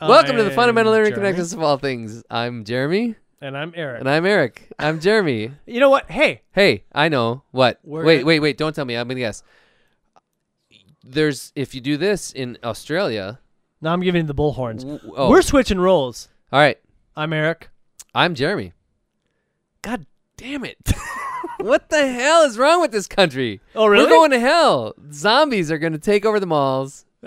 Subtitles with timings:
[0.00, 2.22] Welcome to the fundamental interconnectedness of all things.
[2.30, 4.00] I'm Jeremy, And I'm Eric.
[4.00, 4.68] and I'm Eric.
[4.78, 5.52] I'm Jeremy.
[5.66, 6.10] you know what?
[6.10, 7.78] Hey, Hey, I know what.
[7.82, 8.58] We're wait, wait, wait!
[8.58, 8.94] Don't tell me.
[8.94, 9.42] I'm gonna guess.
[11.02, 13.38] There's if you do this in Australia.
[13.80, 14.80] now I'm giving you the bullhorns.
[14.80, 16.28] w- Oh, We're switching roles.
[16.52, 16.78] all right.
[17.16, 17.70] I'm Eric.
[18.14, 18.72] I'm Jeremy.
[19.82, 20.04] God
[20.36, 20.76] damn it!
[21.60, 23.60] what the hell is wrong with this country?
[23.74, 24.04] Oh, really?
[24.04, 24.94] We're going to hell.
[25.12, 27.06] Zombies are gonna take over the malls.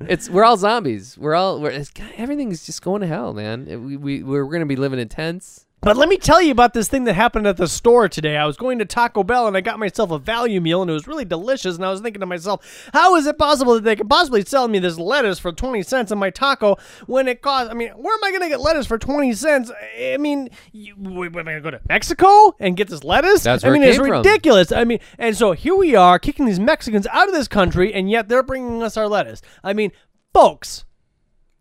[0.00, 1.16] it's we're all zombies.
[1.18, 1.84] We're all we're
[2.16, 3.66] everything's just going to hell, man.
[3.84, 5.66] We we we're gonna be living in tents.
[5.82, 8.36] But let me tell you about this thing that happened at the store today.
[8.36, 10.94] I was going to Taco Bell and I got myself a value meal and it
[10.94, 11.76] was really delicious.
[11.76, 14.68] And I was thinking to myself, how is it possible that they could possibly sell
[14.68, 16.76] me this lettuce for 20 cents on my taco
[17.06, 19.72] when it costs, I mean, where am I going to get lettuce for 20 cents?
[19.98, 23.42] I mean, you, wait, am I going to go to Mexico and get this lettuce?
[23.44, 24.16] That's I where it mean, it's came from.
[24.18, 24.72] ridiculous.
[24.72, 28.10] I mean, and so here we are kicking these Mexicans out of this country and
[28.10, 29.40] yet they're bringing us our lettuce.
[29.64, 29.92] I mean,
[30.34, 30.84] folks,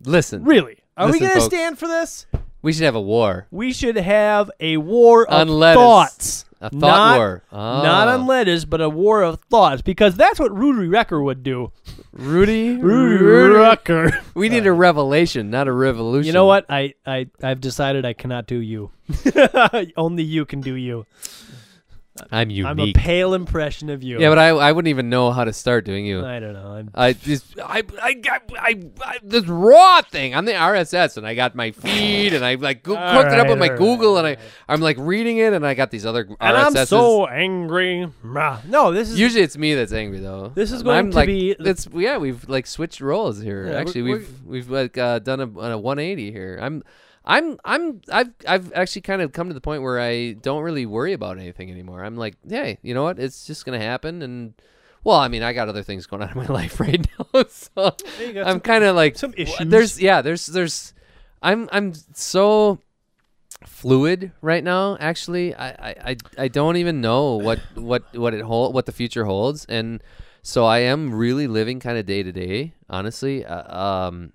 [0.04, 2.26] Listen, really, are we going to stand for this?
[2.62, 3.48] We should have a war.
[3.52, 6.46] We should have a war of thoughts.
[6.62, 7.44] A thought Not- war.
[7.54, 8.12] Not Oh.
[8.16, 11.72] on lettuce, but a war of thoughts, because that's what Rudy Recker would do.
[12.12, 13.56] Rudy, Rudy Rudy.
[13.56, 14.12] Recker.
[14.36, 16.28] We need a revelation, not a revolution.
[16.28, 16.66] You know what?
[16.70, 18.92] I, I, I've decided I cannot do you.
[19.98, 21.06] Only you can do you.
[22.32, 22.70] I'm unique.
[22.70, 24.20] I'm a pale impression of you.
[24.20, 26.26] yeah, but I I wouldn't even know how to start doing you.
[26.26, 26.72] I don't know.
[26.74, 30.36] I'm, I just I I got I, I this raw thing.
[30.36, 33.40] I'm the RSS and I got my feed and I like go- All cooked it
[33.40, 36.06] up with my all Google and I I'm like reading it and I got these
[36.06, 36.78] other and RSSs.
[36.80, 38.08] I'm so angry.
[38.24, 40.50] No, this is Usually it's me that's angry though.
[40.54, 42.18] This is going I'm to like, be- It's yeah.
[42.18, 43.68] We've like switched roles here.
[43.68, 46.60] Yeah, actually, we're- we've we've like uh, done a, a 180 here.
[46.62, 46.84] I'm
[47.30, 50.88] I'm I'm I've I've actually kind of come to the point where I don't really
[50.88, 52.04] worry about anything anymore.
[52.04, 53.20] I'm like, hey, you know what?
[53.20, 54.24] It's just gonna happen.
[54.24, 54.54] And
[55.04, 57.96] well, I mean, I got other things going on in my life right now, so
[58.44, 59.68] I'm kind of like some issues.
[59.70, 60.24] There's yeah.
[60.24, 60.94] There's there's
[61.44, 62.80] I'm I'm so
[63.66, 65.70] fluid right now actually I,
[66.12, 70.02] I I- don't even know what what what it hold what the future holds and
[70.42, 74.32] so i am really living kind of day to day honestly uh, um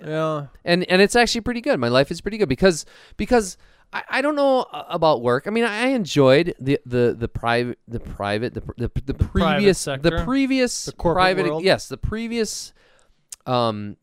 [0.00, 0.46] Yeah.
[0.64, 3.56] and and it's actually pretty good my life is pretty good because because
[3.92, 5.46] I, I don't know about work.
[5.46, 10.10] I mean, I enjoyed the the the private the private the the, the previous sector?
[10.10, 11.62] the previous The private world?
[11.62, 12.72] yes the previous
[13.46, 13.96] um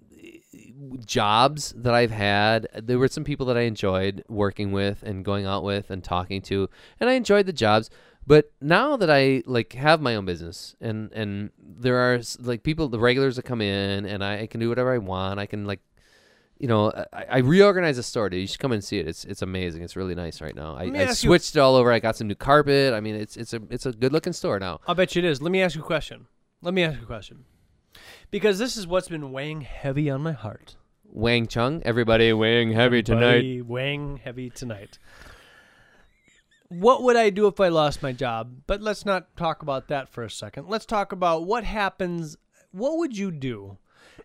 [1.05, 5.45] jobs that I've had, there were some people that I enjoyed working with and going
[5.45, 6.69] out with and talking to,
[6.99, 7.89] and I enjoyed the jobs.
[8.27, 12.87] But now that I like have my own business and and there are like people,
[12.87, 15.39] the regulars that come in, and I, I can do whatever I want.
[15.39, 15.79] I can like,
[16.59, 18.29] you know, I, I reorganized the store.
[18.29, 18.41] Dude.
[18.41, 19.07] You should come and see it.
[19.07, 19.81] It's it's amazing.
[19.81, 20.75] It's really nice right now.
[20.75, 21.91] I, I ask you- switched it all over.
[21.91, 22.93] I got some new carpet.
[22.93, 24.79] I mean, it's it's a it's a good looking store now.
[24.87, 25.41] I'll bet you it is.
[25.41, 26.27] Let me ask you a question.
[26.61, 27.45] Let me ask you a question.
[28.29, 30.75] Because this is what's been weighing heavy on my heart.
[31.03, 33.37] Wang Chung, everybody weighing heavy tonight.
[33.37, 34.97] Buddy, weighing heavy tonight.
[36.71, 38.61] What would I do if I lost my job?
[38.65, 40.69] But let's not talk about that for a second.
[40.69, 42.37] Let's talk about what happens.
[42.71, 43.77] What would you do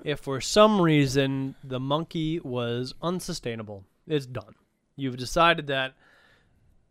[0.05, 3.85] if, for some reason, the monkey was unsustainable?
[4.07, 4.55] It's done.
[4.95, 5.95] You've decided that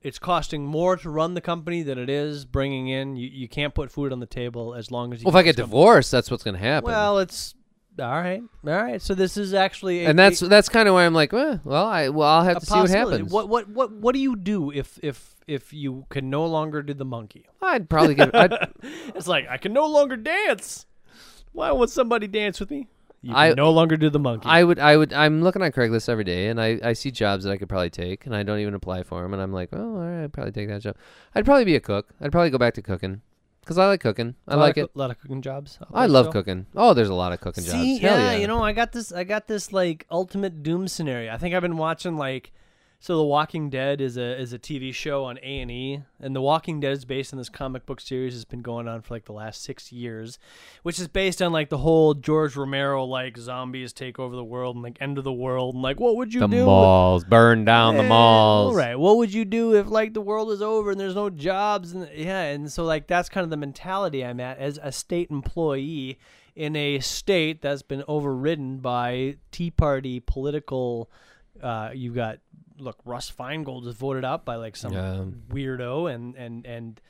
[0.02, 3.16] it's costing more to run the company than it is bringing in.
[3.16, 5.26] You, you can't put food on the table as long as you.
[5.26, 6.88] Well, if I get company- divorced, that's what's gonna happen.
[6.92, 7.56] Well, it's
[7.98, 8.42] all right.
[8.68, 9.02] All right.
[9.02, 11.62] So this is actually, a, and that's a- that's kind of why I'm like, well,
[11.64, 13.32] well, I well, I'll have to see what happens.
[13.32, 16.94] What what what what do you do if if if you can no longer do
[16.94, 17.46] the monkey?
[17.62, 18.34] I'd probably get.
[18.36, 18.54] I'd,
[19.16, 20.86] It's like I can no longer dance.
[21.52, 22.88] Why would somebody dance with me?
[23.22, 24.48] You can I- no longer do the monkey.
[24.48, 24.78] I would.
[24.78, 25.12] I would.
[25.14, 27.90] I'm looking on Craigslist every day, and I, I see jobs that I could probably
[27.90, 30.34] take, and I don't even apply for them, and I'm like, oh, all right, I'd
[30.34, 30.96] probably take that job.
[31.34, 32.10] I'd probably be a cook.
[32.22, 33.22] I'd probably go back to cooking,
[33.66, 34.36] cause I like cooking.
[34.48, 34.92] I A like of it.
[34.96, 35.80] A lot of cooking jobs.
[35.92, 36.68] I love cooking.
[36.76, 38.04] Oh, there's a lot of cooking See, jobs.
[38.04, 39.12] Yeah, yeah, you know, I got this.
[39.12, 41.34] I got this like ultimate doom scenario.
[41.34, 42.52] I think I've been watching like,
[43.06, 46.36] so The Walking Dead is a is a TV show on A and E, and
[46.36, 49.14] The Walking Dead is based on this comic book series that's been going on for
[49.14, 50.40] like the last six years,
[50.82, 54.76] which is based on like the whole George Romero like zombies take over the world
[54.76, 56.58] and like end of the world and like what would you the do?
[56.62, 58.76] The malls burn down the Eh, malls.
[58.76, 58.96] Right.
[58.98, 62.10] What would you do if like the world is over and there's no jobs and
[62.12, 66.18] yeah, and so like that's kind of the mentality I'm at as a state employee
[66.56, 71.12] in a state that's been overridden by Tea Party political.
[71.62, 72.40] Uh, you got
[72.78, 75.24] look, Russ Feingold is voted out by like some Yeah.
[75.50, 77.02] weirdo, and and and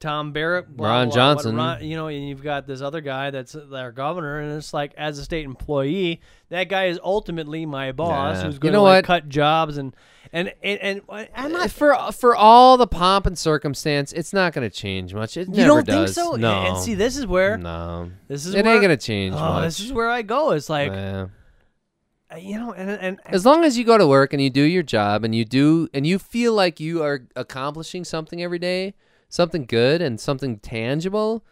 [0.00, 1.56] Tom Barrett, blah, Ron blah, Johnson.
[1.56, 4.72] what- Ron- you know, and you've got this other guy that's our governor, and it's
[4.72, 6.20] like as a state employee,
[6.50, 8.44] that guy is ultimately my boss, Yeah.
[8.44, 9.92] who's You going know to like cut jobs and
[10.32, 10.78] and and,
[11.10, 11.70] and I'm not.
[11.72, 15.36] for for all the pomp and circumstance, it's not going to change much.
[15.36, 16.14] It You never don't does.
[16.14, 16.36] think so?
[16.36, 16.52] No.
[16.66, 18.10] And see, this is where no.
[18.28, 19.64] this is It where, ain't going to change Oh, much.
[19.64, 20.52] this is where I go.
[20.52, 21.26] It's like Yeah.
[22.32, 24.62] Uh, you know, and and, As long as you go to work and you do
[24.62, 28.94] your job and you do and you feel like you are accomplishing something every day,
[29.28, 31.44] something good and something tangible,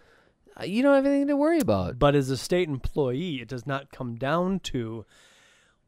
[0.60, 1.98] uh, you don't have anything to worry about.
[1.98, 5.04] but as a state employee, it does not come down to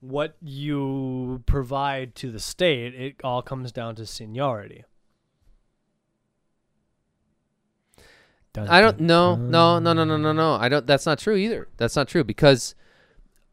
[0.00, 2.94] what you provide to the state.
[2.94, 4.84] It all comes down to seniority.
[8.52, 10.54] Dun, I don't no no no no no no no.
[10.54, 10.86] I don't.
[10.86, 11.68] That's not true either.
[11.76, 12.74] That's not true because,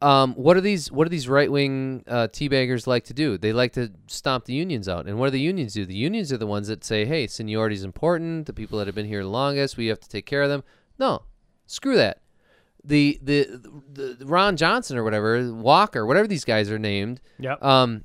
[0.02, 3.38] um, what are these what are these right wing uh, teabaggers like to do?
[3.38, 5.06] They like to stomp the unions out.
[5.06, 5.86] And what do the unions do?
[5.86, 8.46] The unions are the ones that say, "Hey, seniority is important.
[8.46, 10.62] The people that have been here the longest, we have to take care of them."
[10.98, 11.22] No,
[11.66, 12.20] screw that.
[12.84, 13.46] The the,
[13.92, 17.62] the, the Ron Johnson or whatever Walker, whatever these guys are named, Yep.
[17.64, 18.04] um,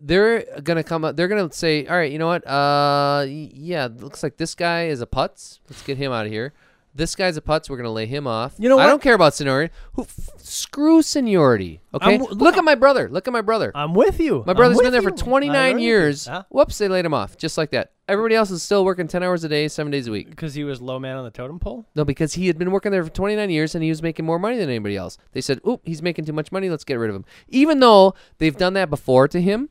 [0.00, 1.16] they're gonna come up.
[1.16, 2.46] They're gonna say, "All right, you know what?
[2.46, 5.58] Uh, yeah, looks like this guy is a putz.
[5.68, 6.52] Let's get him out of here.
[6.94, 7.70] This guy's a putz.
[7.70, 8.54] We're gonna lay him off.
[8.58, 8.84] You know what?
[8.84, 9.72] I don't care about seniority.
[9.92, 11.80] Who f- screw seniority?
[11.94, 13.08] Okay, I'm w- look at my brother.
[13.08, 13.70] Look at my brother.
[13.74, 14.42] I'm with you.
[14.44, 15.14] My brother's with been there for you.
[15.14, 15.82] I 29 agree.
[15.82, 16.26] years.
[16.26, 16.42] Huh?
[16.48, 17.92] Whoops, they laid him off just like that.
[18.08, 20.30] Everybody else is still working 10 hours a day, seven days a week.
[20.30, 21.86] Because he was low man on the totem pole.
[21.94, 24.40] No, because he had been working there for 29 years and he was making more
[24.40, 25.16] money than anybody else.
[25.30, 26.68] They said, "Oop, he's making too much money.
[26.68, 29.68] Let's get rid of him." Even though they've done that before to him,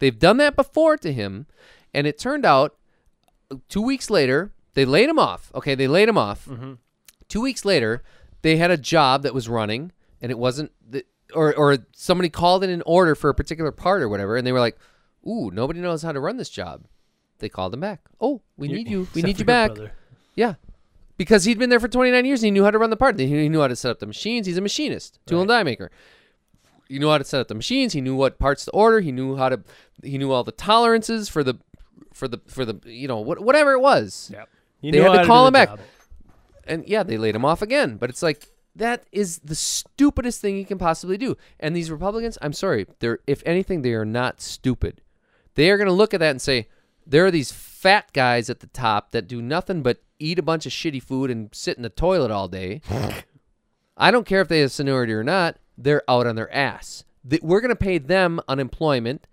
[0.00, 1.46] they've done that before to him,
[1.94, 2.74] and it turned out
[3.52, 5.50] uh, two weeks later they laid him off.
[5.54, 6.46] Okay, they laid him off.
[6.46, 6.74] Mm-hmm.
[7.28, 8.02] Two weeks later,
[8.42, 12.64] they had a job that was running, and it wasn't, the, or or somebody called
[12.64, 14.78] in an order for a particular part or whatever, and they were like,
[15.26, 16.84] "Ooh, nobody knows how to run this job."
[17.38, 18.00] They called him back.
[18.20, 19.08] Oh, we need you.
[19.14, 19.74] We need you back.
[19.74, 19.92] brother.
[20.34, 20.54] Yeah.
[21.16, 23.18] Because he'd been there for 29 years and he knew how to run the part.
[23.18, 24.46] He knew how to set up the machines.
[24.46, 25.90] He's a machinist, tool and die maker.
[26.88, 27.92] He knew how to set up the machines.
[27.92, 29.00] He knew what parts to order.
[29.00, 29.60] He knew how to.
[30.02, 31.58] He knew all the tolerances for the,
[32.14, 34.30] for the for the you know what whatever it was.
[34.32, 34.48] Yep.
[34.80, 35.68] You They had to call him back.
[35.68, 35.80] job.
[36.64, 37.96] And yeah, they laid him off again.
[37.96, 41.36] But it's like that is the stupidest thing you can possibly do.
[41.58, 45.02] And these Republicans, I'm sorry, they're if anything, they are not stupid.
[45.54, 46.68] They are going to look at that and say,
[47.06, 50.64] there are these fat guys at the top that do nothing but eat a bunch
[50.66, 52.80] of shitty food and sit in the toilet all day.
[53.96, 55.56] I don't care if they have seniority or not.
[55.76, 57.04] They're out on their ass.
[57.42, 59.26] We're going to pay them unemployment.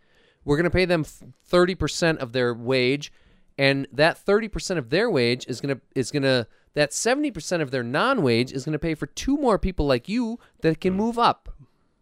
[0.44, 3.12] We're going to pay them thirty percent of their wage,
[3.58, 7.32] and that thirty percent of their wage is going to is going to that seventy
[7.32, 10.80] percent of their non-wage is going to pay for two more people like you that
[10.80, 11.00] can hmm.
[11.00, 11.50] move up.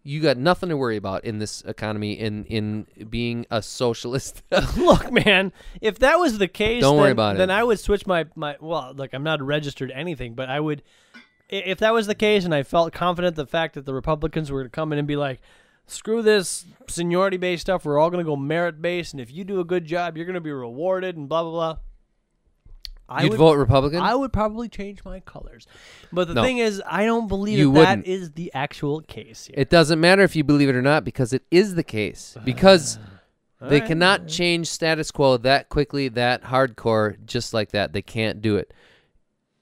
[0.04, 4.44] You got nothing to worry about in this economy in in being a socialist.
[4.78, 7.38] Look, man, if that was the case, Don't worry then, about it.
[7.40, 8.56] then I would switch my my.
[8.60, 10.84] Well, look, I'm not registered anything, but I would.
[11.50, 14.60] If that was the case, and I felt confident the fact that the Republicans were
[14.60, 15.42] going to come in and be like,
[15.88, 17.86] "Screw this seniority based stuff.
[17.86, 20.26] We're all going to go merit based, and if you do a good job, you're
[20.26, 21.78] going to be rewarded," and blah blah blah.
[23.08, 24.02] I You'd would, vote Republican.
[24.02, 25.68] I would probably change my colors,
[26.12, 26.44] but the No.
[26.44, 29.46] thing is, I don't believe You that, that is the actual case.
[29.46, 29.54] Here.
[29.58, 32.36] It doesn't matter if you believe it or not because it is the case.
[32.36, 32.42] Ah.
[32.44, 32.98] Because
[33.62, 33.86] they Alright.
[33.86, 37.94] cannot change status quo that quickly, that hardcore, just like that.
[37.94, 38.74] They can't do it.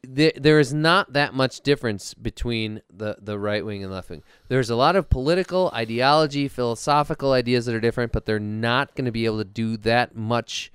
[0.05, 4.21] There, there is not that much difference between the, the right wing and left wing.
[4.49, 9.05] There's a lot of political ideology, philosophical ideas that are different, but they're not going
[9.05, 10.71] to be able to do that much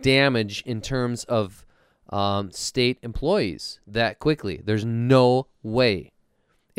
[0.00, 1.66] damage in terms of
[2.10, 4.62] um, state employees that quickly.
[4.64, 6.12] There's no way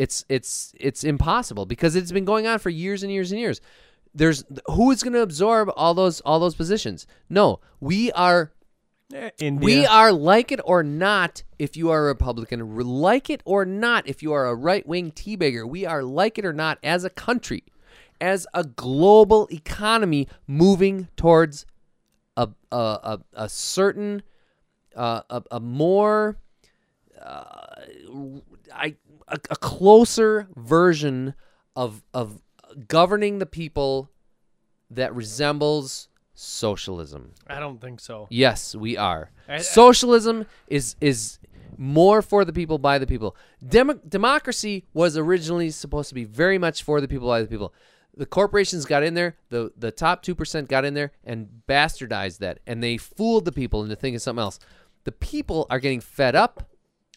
[0.00, 3.60] it's it's it's impossible because it's been going on for years and years and years.
[4.14, 7.06] There's who is going to absorb all those all those positions?
[7.28, 8.50] No, we are
[9.38, 9.64] India.
[9.64, 11.42] we are like it or not.
[11.58, 14.06] If you are a Republican, like it or not.
[14.06, 17.04] If you are a right wing tea teabagger, we are like it or not as
[17.04, 17.64] a country,
[18.20, 21.66] as a global economy moving towards
[22.36, 24.22] a a a, a certain
[24.96, 26.36] uh, a, a more
[27.20, 27.84] uh,
[28.72, 28.96] I
[29.28, 31.34] a, a closer version
[31.74, 32.40] of of
[32.88, 34.10] governing the people
[34.90, 36.08] that resembles
[36.40, 37.32] socialism.
[37.46, 38.26] I don't think so.
[38.30, 39.30] Yes, we are.
[39.48, 41.38] I- I- Socialism is is
[41.76, 43.36] more for the people by the people.
[43.66, 47.72] Demo- democracy was originally supposed to be very much for the people by the people.
[48.16, 52.58] The corporations got in there, the the top 2% got in there and bastardized that
[52.66, 54.58] and they fooled the people into thinking something else.
[55.04, 56.68] The people are getting fed up.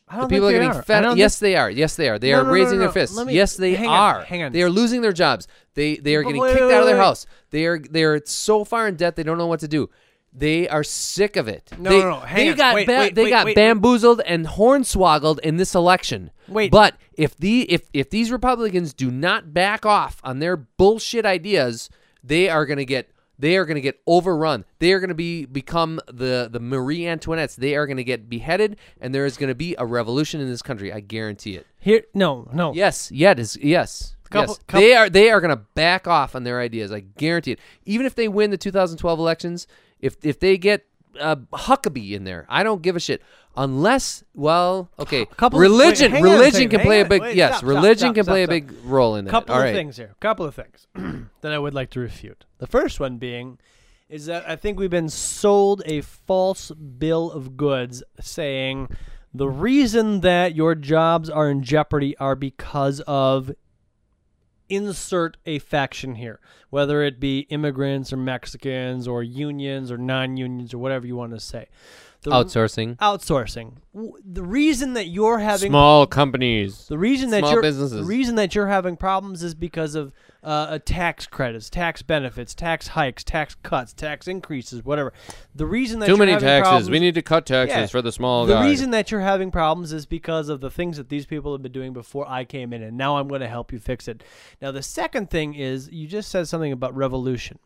[0.07, 1.17] I The don't people are they getting I fed up.
[1.17, 1.69] Yes, they are.
[1.69, 2.19] Yes, they are.
[2.19, 3.17] They No, are no, no, raising their fists.
[3.23, 4.21] Me- yes, they hang on, are.
[4.23, 4.51] hang on.
[4.51, 5.47] They are losing their jobs.
[5.75, 7.01] They they are getting wait, kicked wait, out of their wait.
[7.03, 7.25] house.
[7.51, 9.89] They are they are so far in debt they don't know what to do.
[10.35, 11.71] They are sick of it.
[11.77, 12.19] No, they, no, no.
[12.19, 12.57] Hang they on.
[12.57, 16.31] got ba- they got bamboozled and hornswoggled in this election.
[16.47, 16.71] Wait.
[16.71, 21.89] but if the if if these Republicans do not back off on their bullshit ideas,
[22.23, 24.65] they are going to get they are going to get overrun.
[24.79, 27.55] They are going to be become the the Marie Antoinettes.
[27.55, 30.49] They are going to get beheaded, and there is going to be a revolution in
[30.49, 30.91] this country.
[30.91, 31.67] I guarantee it.
[31.79, 32.73] Here, no, no.
[32.73, 33.57] Yes, yeah, is.
[33.57, 34.59] Yes, couple- yes.
[34.67, 36.91] couple- they are they are going to back off on their ideas.
[36.91, 37.59] I guarantee it.
[37.85, 39.67] Even if they win the 2012 elections,
[39.99, 40.85] if if they get
[41.19, 43.21] uh, Huckabee in there, I don't give a shit.
[43.55, 47.21] Unless, well, okay, couple of- religion, wait, hang on a religion can play a big
[47.21, 49.31] wait, yes, stop, religion stop, can stop, play a big role in that.
[49.31, 49.75] couple All of right.
[49.75, 50.15] things here.
[50.19, 50.87] Couple of things
[51.41, 52.45] that I would like to refute.
[52.57, 53.59] The first one being
[54.09, 58.89] is that I think we've been sold a false bill of goods saying
[59.33, 63.51] the reason that your jobs are in jeopardy are because of
[64.69, 66.39] insert a faction here,
[66.69, 71.39] whether it be immigrants or Mexicans or unions or non-unions or whatever you want to
[71.39, 71.67] say.
[72.21, 73.73] The Outsourcing, outsourcing.
[73.93, 76.87] W- The reason that you're having small companies.
[76.87, 77.99] the reason that Small you're businesses.
[77.99, 82.53] the reason that you're having problems is because of uh, uh, tax credits, tax benefits,
[82.53, 85.13] tax hikes, tax cuts, tax increases, whatever.
[85.55, 86.61] The reason that Too you're many taxes.
[86.69, 87.85] Problems, We need to cut taxes Yeah.
[87.87, 88.65] for the small the guy.
[88.67, 91.71] reason that you're having problems is because of the things that these people have been
[91.71, 94.23] doing before I came in, and now I'm going to help you fix it.
[94.61, 97.59] Now, the second thing is you just said something about revolution,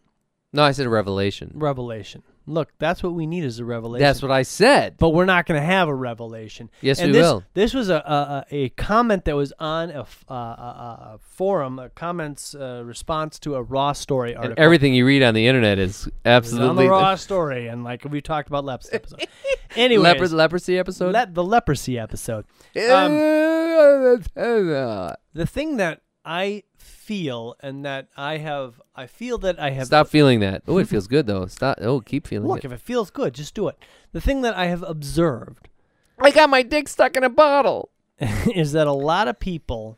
[0.53, 1.51] no, I said a revelation.
[1.55, 2.23] revelation.
[2.49, 4.03] Look, that's what we need is a revelation.
[4.03, 4.95] That's what I said.
[4.97, 6.69] but we're not going to have a revelation.
[6.81, 7.43] Yes, and we this, will.
[7.53, 12.55] This was a, a a comment that was on a, a, a- forum, a comments
[12.55, 14.51] uh, response to a Raw story article.
[14.51, 18.05] And everything you read on the internet is absolutely on the Raw story, and like
[18.05, 19.27] we talked about last episode.
[19.75, 21.15] Anyway, Leper- leprosy episode.
[21.33, 22.45] the leprosy episode.
[22.75, 23.11] Um,
[25.33, 29.87] The thing that I feel, and that I have, I feel that I have.
[29.87, 30.61] Stop feeling that.
[30.67, 31.45] Oh, it feels good though.
[31.45, 31.77] Stop.
[31.81, 32.65] Oh, keep feeling Look, it.
[32.65, 33.77] if it feels good, just do it.
[34.11, 35.69] The thing that I have observed
[36.19, 37.91] I got my dick stuck in a bottle.
[38.53, 39.97] is that a lot of people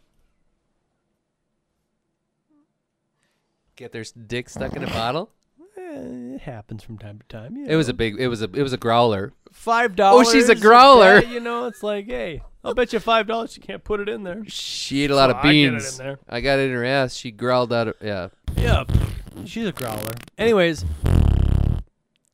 [3.76, 5.32] Get their dick stuck in a bottle.
[5.78, 7.56] eh, it happens from time to time.
[7.56, 8.20] you It was a big.
[8.20, 8.50] It was a.
[8.54, 9.32] It was a growler.
[9.54, 10.28] five dollars.
[10.28, 11.22] Oh, she's a growler.
[11.24, 14.24] You know, it's like, hey, I'll bet you five dollars you can't put it in
[14.24, 14.44] there.
[14.48, 16.00] She ate a lot So of I get it beans.
[16.00, 16.20] in there.
[16.28, 17.16] I got it in her ass.
[17.16, 17.88] She growled out.
[17.90, 18.30] Of, yeah.
[18.58, 18.84] Yeah,
[19.46, 20.12] she's a growler.
[20.38, 20.84] Anyways,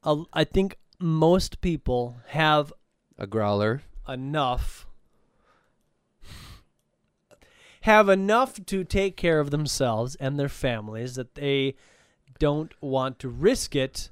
[0.03, 2.73] I think most people have
[3.19, 3.83] A growler.
[4.07, 4.87] enough
[7.81, 11.75] have enough to take care of themselves and their families that they
[12.39, 14.09] don't want to risk it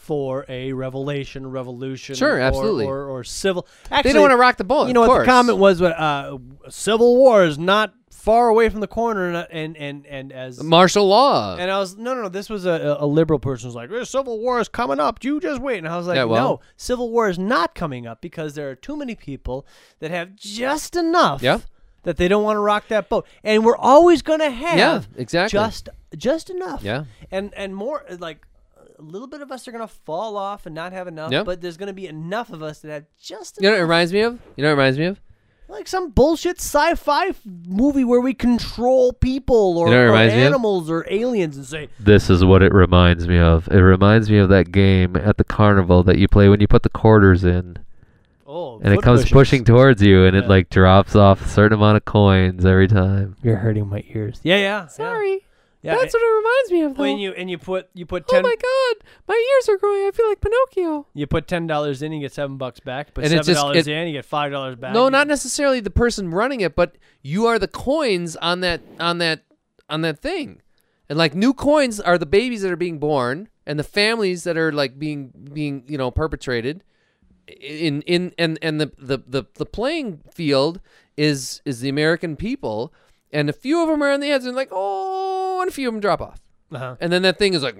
[0.00, 2.86] for a revelation, revolution, Sure, or- absolutely.
[2.86, 3.66] or, or, civil.
[3.90, 4.88] Actually, they don't want to rock the boat.
[4.88, 5.26] You know what course.
[5.26, 5.80] the comment was?
[5.80, 6.38] What uh,
[6.70, 11.56] civil war is not far away from the corner, and and and, as Martial law.
[11.58, 12.28] and I was no no no.
[12.30, 15.22] This was a, a liberal person who's like, "Eh, civil war is coming up.
[15.22, 15.78] You just wait.
[15.78, 18.70] And I was like, Yeah, well- no, civil war is not coming up because there
[18.70, 19.66] are too many people
[20.00, 21.60] that have just enough Yeah.
[22.04, 25.02] that they don't want to rock that boat, and we're always going to have yeah.
[25.16, 25.58] Exactly.
[25.58, 26.82] just just enough.
[26.82, 27.04] Yeah.
[27.30, 28.46] and and more like.
[29.00, 31.46] A little bit of us are gonna fall off and not have enough, Yep.
[31.46, 33.88] but there's gonna be enough of us that have just You know what it enough.
[33.88, 34.32] reminds me of?
[34.56, 35.20] You know what it reminds me of?
[35.68, 40.08] like some bullshit sci-fi f- movie where we control people or, You know what it
[40.08, 40.46] or reminds me of?
[40.48, 43.68] animals or aliens and say, This is what it reminds me of.
[43.68, 46.82] It reminds me of that game at the carnival that you play when you put
[46.82, 47.76] the quarters in
[48.48, 49.32] "Oh," and it foot comes cushions.
[49.32, 50.42] pushing towards you and Yeah.
[50.42, 53.36] it like drops off a certain amount of coins every time.
[53.40, 54.40] You're hurting my ears.
[54.42, 54.86] Yeah, yeah.
[54.88, 55.44] Sorry.
[55.82, 55.96] Yeah.
[55.96, 57.02] That's eh, what it reminds me of though.
[57.02, 60.06] when you and you put you put Oh my god, my ears are growing.
[60.06, 61.06] I feel like Pinocchio.
[61.14, 63.14] you put ten dollars in, you get seven bucks back.
[63.14, 64.92] Put And it's seven just- dollars it- in, you get five dollars back.
[64.92, 69.18] No, not necessarily the person running it, but you are the coins on that on
[69.18, 69.44] that
[69.88, 70.60] on that thing.
[71.08, 74.56] And like new coins are the babies that are being born and the families that
[74.58, 76.84] are like being being, you know, perpetrated
[77.48, 80.80] in in and and the the the, the playing field
[81.16, 82.92] is is the American people
[83.32, 85.88] and a few of them are on the edge and like, "Oh," and a few
[85.88, 86.40] of them drop off.
[86.72, 86.96] uh-huh.
[87.00, 87.76] And then that thing is like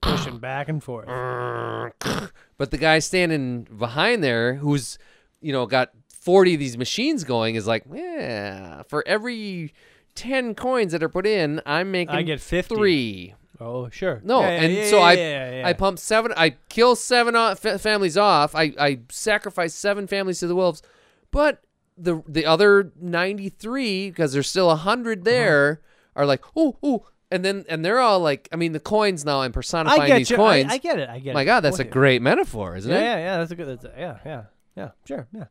[0.00, 1.06] pushing back and forth.
[2.58, 4.98] but the guy standing behind there who's
[5.40, 9.72] you know got 40 of these machines going is like yeah for every
[10.14, 12.74] 10 coins that are put in i'm making I get 50.
[12.74, 14.20] three Oh, sure.
[14.24, 15.68] no Yeah, yeah, and yeah, so yeah, i yeah, yeah.
[15.68, 20.40] i pump seven i kill seven off, fa- families off i i sacrifice seven families
[20.40, 20.82] to the wolves
[21.30, 21.62] but
[21.96, 25.24] the the other 93 because there's still 100 Uh-huh.
[25.24, 25.80] there
[26.14, 29.40] are like oh oh and then and they're all like i mean the coins now
[29.40, 30.36] i'm personifying these you.
[30.36, 31.08] coins I, I get it.
[31.08, 31.34] I get it.
[31.34, 33.38] my god that's a great metaphor isn't Yeah, it yeah, yeah.
[33.38, 33.66] That's a good.
[33.68, 34.42] That's a, yeah, yeah,
[34.76, 34.90] yeah.
[35.06, 35.44] Sure, yeah.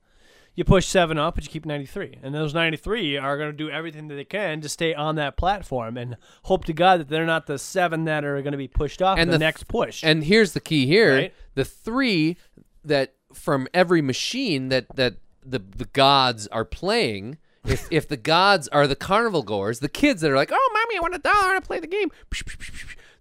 [0.58, 3.52] You push seven up, but you keep ninety three, and those ninety three are going
[3.52, 7.02] to do everything that they can to stay on that platform, and hope to God
[7.02, 9.34] that they're not the seven that are going to be pushed off in And the,
[9.34, 10.02] the- next push.
[10.02, 11.34] And here's the key here: Right.
[11.56, 12.38] the three
[12.86, 17.38] that from every machine that that the the gods are playing.
[17.66, 20.98] If if the gods are the carnival goers, the kids that are like, "Oh, mommy,
[20.98, 22.12] I want a dollar to play the game,"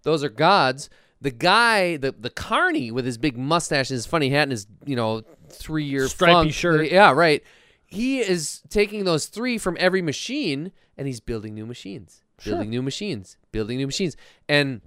[0.02, 0.88] those are gods.
[1.21, 4.66] The guy, the the carny with his big mustache and his funny hat and his
[4.85, 6.90] you know three year Stripy shirt.
[6.90, 7.43] yeah, right.
[7.87, 12.23] He is taking those three from every machine and he's building new machines.
[12.40, 12.54] Sure.
[12.54, 14.16] building new machines, building new machines,
[14.49, 14.81] and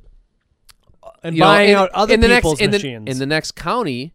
[1.01, 3.05] uh, And you know, buying in- out other in the people's next, in machines.
[3.05, 4.13] The, in the next county,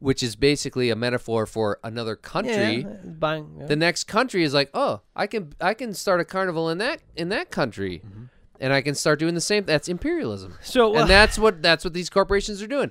[0.00, 2.78] which is basically a metaphor for another country.
[2.78, 3.56] Yeah, buying.
[3.60, 3.66] yeah.
[3.66, 7.00] The next country is like, oh, I can I can start a carnival in that
[7.14, 8.24] in that country, Mm-hmm.
[8.60, 9.64] and I can start doing the same.
[9.64, 12.90] That's imperialism, so uh, and that's what that's what these corporations are doing.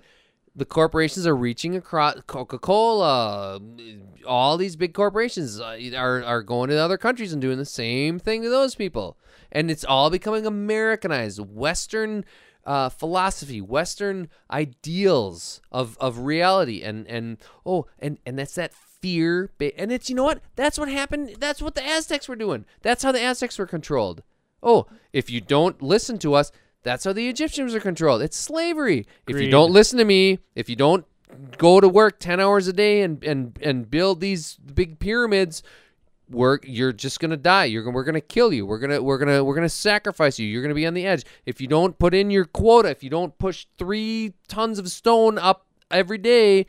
[0.56, 3.60] The corporations are reaching across Coca Cola,
[4.25, 8.20] all these big corporations uh, are are going to other countries and doing the same
[8.20, 9.18] thing to those people,
[9.51, 12.25] and it's all becoming Americanized, Western
[12.66, 19.51] uh, philosophy, Western ideals of, of reality, and and oh, and and that's that fear,
[19.78, 20.42] and it's you know what?
[20.56, 21.38] That's what happened.
[21.39, 22.66] That's what the Aztecs were doing.
[22.82, 24.24] That's how the Aztecs were controlled.
[24.62, 26.51] Oh, if you don't listen to us,
[26.84, 28.22] that's how the Egyptians are controlled.
[28.22, 29.06] It's slavery.
[29.28, 31.06] If you don't listen to me, if you don't
[31.58, 35.63] go to work 10 hours a day and and and build these big pyramids,
[36.30, 37.66] we're you're just gonna die.
[37.66, 38.66] You're gonna we're gonna kill you.
[38.66, 40.48] We're gonna we're gonna we're gonna sacrifice you.
[40.48, 42.90] You're gonna be on the edge if you don't put in your quota.
[42.90, 46.68] If you don't push three tons of stone up every day,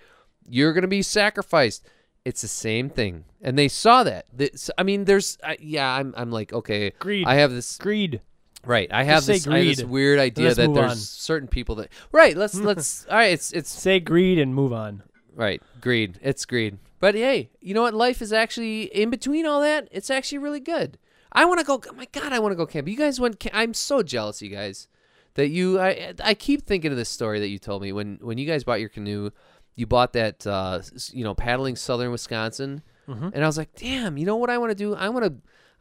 [0.49, 1.87] you're gonna be sacrificed.
[2.25, 4.27] It's the same thing, and they saw that.
[4.33, 5.91] This, I mean, there's uh, yeah.
[5.91, 6.91] I'm I'm like okay.
[6.99, 7.27] Greed.
[7.27, 8.21] I have this greed.
[8.65, 8.91] right.
[8.93, 10.97] I have this, I have this weird idea that there's on.
[10.97, 12.37] certain people that right.
[12.37, 13.33] Let's let's all right.
[13.33, 15.03] It's it's Say greed and move on.
[15.41, 15.63] Right.
[15.81, 16.19] Greed.
[16.23, 16.77] It's greed.
[16.99, 17.95] But hey, you know what?
[17.95, 19.89] Life is actually in between all that.
[19.91, 20.99] It's actually really good.
[21.33, 21.81] I want to go.
[21.89, 22.93] oh My God, I want to go camping.
[22.93, 23.45] You guys went.
[23.55, 24.87] I'm so jealous, you guys,
[25.35, 25.81] that you.
[25.81, 28.65] I I keep thinking of this story that you told me when when you guys
[28.65, 29.31] bought your canoe.
[29.77, 30.83] You bought that, uh,
[31.13, 33.31] you know, paddling southern Wisconsin, Mhm.
[33.33, 34.19] and I was like, damn.
[34.19, 34.95] You know what I want to do?
[34.95, 35.33] I want to.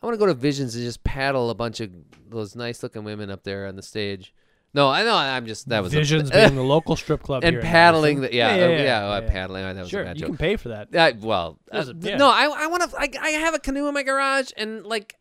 [0.01, 1.89] I want to go to Visions and just paddle a bunch of
[2.29, 4.33] those nice looking women up there on the stage.
[4.73, 5.15] No, I know.
[5.15, 8.21] I'm just that was a- Visions being the local strip club and paddling.
[8.21, 9.29] The, yeah, yeah, yeah, yeah, yeah, yeah.
[9.29, 9.63] paddling.
[9.63, 10.93] That was a Sure, you can pay for that.
[10.95, 11.83] Uh, well, uh,
[12.17, 12.97] no, I I want to.
[12.97, 15.15] I, I have a canoe in my garage, and like,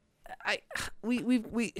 [0.45, 0.59] I
[1.02, 1.73] we we we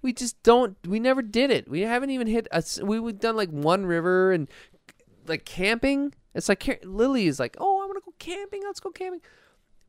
[0.00, 0.76] we just don't.
[0.86, 1.68] We never did it.
[1.68, 2.46] We haven't even hit.
[2.52, 4.48] A, s- we we've done like one river and
[5.26, 6.14] like camping.
[6.34, 8.62] It's like Lily is like, oh, I want to go camping.
[8.64, 9.20] Let's go camping.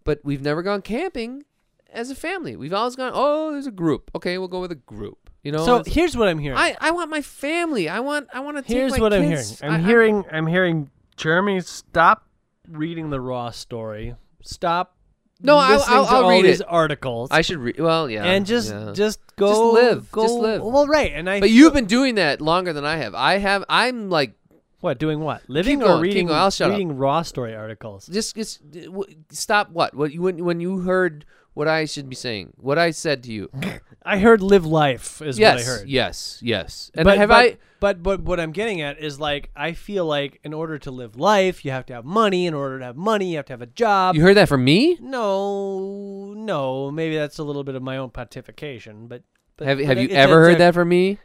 [0.04, 1.44] But we've never gone camping
[1.91, 2.56] as a family.
[2.56, 3.12] We've always gone.
[3.13, 4.12] Oh, there's a group.
[4.15, 5.30] Okay, we'll go with a group.
[5.43, 5.63] You know.
[5.65, 6.58] So here's what I'm hearing.
[6.58, 7.88] I I want my family.
[7.88, 9.45] I want I want to take here's my what I'm hearing.
[9.62, 10.24] I'm I- hearing.
[10.32, 10.89] I'm hearing.
[11.17, 12.28] Jeremy, stop
[12.69, 14.15] reading the raw story.
[14.41, 14.98] Stop.
[15.41, 16.67] No, I'll- I'll- I'll read these it.
[16.69, 17.30] articles.
[17.32, 17.80] I should read.
[17.80, 18.24] Well, yeah.
[18.24, 18.91] and just yeah.
[18.93, 20.62] just go live, Go, just live.
[20.62, 21.39] Well, right, and I.
[21.39, 23.13] But feel- you've been doing that longer than I have.
[23.13, 23.63] I have.
[23.69, 24.34] I'm like
[24.80, 26.39] what doing what living Keep or going, reading going.
[26.39, 26.78] I'll shut up.
[26.78, 28.08] reading raw story articles.
[28.08, 29.71] just just uh, stop.
[29.71, 29.93] What?
[29.93, 32.54] What you when when you heard what I should be saying?
[32.58, 33.50] What I said to you?
[34.06, 35.56] I heard live life is yes.
[35.56, 35.89] what I heard.
[35.89, 36.39] Yes.
[36.44, 36.91] Yes.
[36.94, 37.58] And but, have but, I?
[37.80, 41.15] But but what I'm getting at is like I feel like in order to live
[41.15, 42.46] life, you have to have money.
[42.46, 44.15] In order to have money, you have to have a job.
[44.15, 44.98] You heard that from me?
[45.02, 49.08] no, no, maybe that's a little bit of my own pontification.
[49.08, 49.24] But,
[49.58, 51.20] but Have Have you ever heard that from me?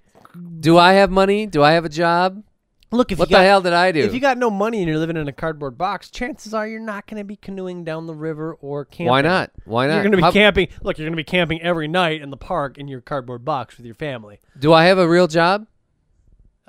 [0.61, 1.47] Do I have money?
[1.47, 2.43] Do I have a job?
[2.93, 4.01] Look, if What you the hell did I do?
[4.01, 6.81] If you got no money and you're living in a cardboard box, chances are you're
[6.81, 9.07] not going to be canoeing down the river or camping.
[9.07, 9.53] Why not?
[9.65, 9.95] Why not?
[9.95, 10.69] You're going to be How- camping.
[10.83, 13.77] Look, you're going to be camping every night in the park in your cardboard box
[13.77, 14.41] with your family.
[14.59, 15.69] Do I have a real job?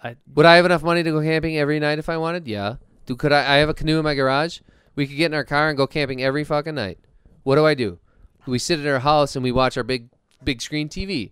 [0.03, 2.47] I, Would I have enough money to go camping every night if I wanted?
[2.47, 2.75] Yeah.
[3.07, 3.55] Do could I?
[3.55, 4.60] I have a canoe in my garage.
[4.95, 6.99] We could get in our car and go camping every fucking night.
[7.43, 7.99] What do I do?
[8.45, 10.10] We sit at our house and we watch our big
[10.43, 11.31] big screen TV,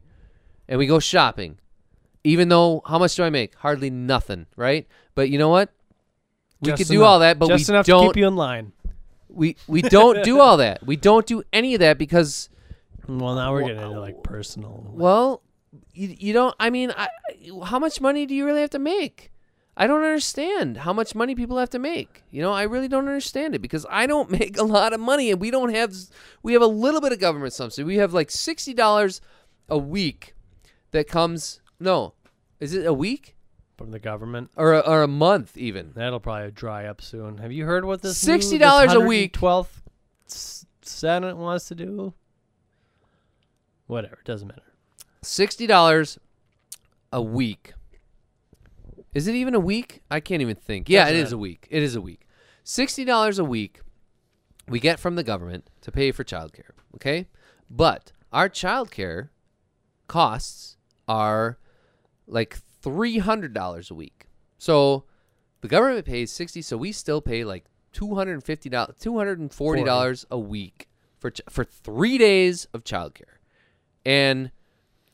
[0.68, 1.60] and we go shopping.
[2.30, 3.56] Even though how much do I make?
[3.56, 4.88] Hardly nothing, right?
[5.16, 5.70] But you know what?
[6.62, 8.04] We Just could do all that, but just we enough don't.
[8.04, 8.74] to keep you in line.
[9.30, 10.86] we we don't do all that.
[10.86, 12.50] We don't do any of that because
[13.08, 14.86] Well, now we're Wha- getting into like personal.
[14.94, 15.42] Well,
[15.94, 16.54] you, you don't.
[16.60, 17.08] I mean, I,
[17.66, 19.32] how much money do you really have to make?
[19.78, 22.24] I don't understand how much money people have to make.
[22.32, 25.32] You know, I really don't understand it because I don't make a lot of money,
[25.32, 25.94] and we don't have.
[26.44, 27.86] We have a little bit of government subsidy.
[27.86, 29.22] We have like sixty dollars
[29.70, 30.36] a week
[30.92, 31.62] that comes.
[31.80, 32.14] No,
[32.60, 33.36] is it a week
[33.78, 34.52] from the government.
[34.56, 35.92] or a, or a month even?
[35.96, 37.38] That'll probably dry up soon.
[37.38, 39.34] Have you heard what this $60 a week.
[39.34, 39.82] Twelfth
[40.28, 42.14] Senate wants to do?
[43.88, 44.62] Whatever, doesn't matter.
[45.22, 46.20] Sixty dollars
[47.12, 47.74] a week.
[49.14, 50.02] Is it even a week?
[50.12, 50.88] I can't even think.
[50.90, 51.36] Yeah, Doesn't it is matter.
[51.36, 51.68] a week.
[51.72, 52.22] It is a week.
[52.64, 53.82] Sixty dollars a week
[54.68, 56.72] we get from the government to pay for childcare.
[56.96, 57.28] Okay?
[57.70, 59.30] But our childcare
[60.08, 61.58] costs are
[62.30, 64.28] like three hundred dollars a week.
[64.58, 65.06] So
[65.62, 69.18] the government pays sixty, so we still pay like two hundred and fifty dollars, two
[69.18, 70.88] hundred and forty dollars a week
[71.18, 73.38] for ch- for three days of childcare.
[74.06, 74.52] And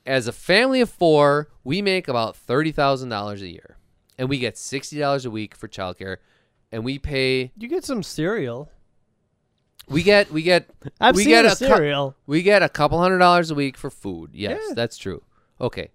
[0.05, 3.77] as a family of four, we make about thirty thousand dollars a year,
[4.17, 6.17] and we get sixty dollars a week for childcare,
[6.71, 7.51] and we pay.
[7.57, 8.69] You get some cereal.
[9.87, 10.69] We get we get
[11.01, 12.15] I've we seen get a cereal.
[12.25, 14.31] we get a couple hundred dollars a week for food.
[14.33, 14.73] Yes, Yeah.
[14.75, 15.23] that's true.
[15.61, 15.89] Okay.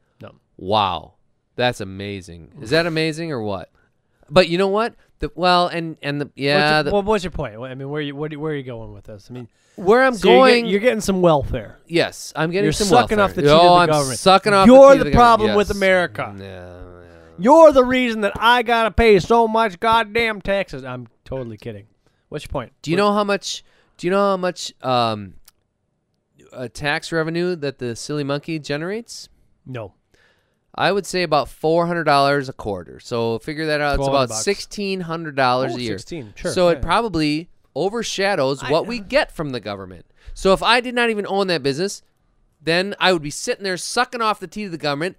[0.61, 1.15] Wow,
[1.57, 2.53] that's amazing.
[2.61, 3.71] Is that amazing or what?
[4.29, 4.95] But you know what?
[5.21, 6.55] The well and and the yeah.
[6.55, 7.59] what's, your, the, well, what's your point?
[7.59, 9.29] I mean, where you where, where are you going with this?
[9.31, 10.65] I mean, where I'm so you're, going.
[10.65, 11.79] get- you're getting some welfare.
[11.87, 13.25] yes, I'm getting you're some sucking welfare.
[13.25, 14.19] off the teat oh, of the I'm government.
[14.19, 14.67] sucking off.
[14.67, 15.69] You're the, the the problem government.
[15.69, 15.77] with.
[15.77, 16.37] America.
[16.39, 16.87] Yeah.
[17.39, 20.85] You're the reason that I gotta pay so much goddamn taxes.
[20.85, 21.87] I'm totally kidding.
[22.29, 22.73] What's your point?
[22.83, 23.65] Do you know how much?
[23.97, 25.35] Do you know how much um,
[26.53, 29.31] uh, tax revenue that the silly monkey generates?
[29.65, 29.95] No.
[30.75, 33.01] I would say about four hundred dollars a quarter.
[33.01, 33.99] So figure that out.
[33.99, 34.45] It's about bucks.
[34.45, 35.99] sixteen hundred dollars Oh, a year.
[35.99, 36.77] 16, sure, So yeah.
[36.77, 40.07] it probably overshadows I- what we get from the government.
[40.35, 42.03] So if I did not even own that business,
[42.63, 45.17] then I would be sitting there sucking off the teat of the government,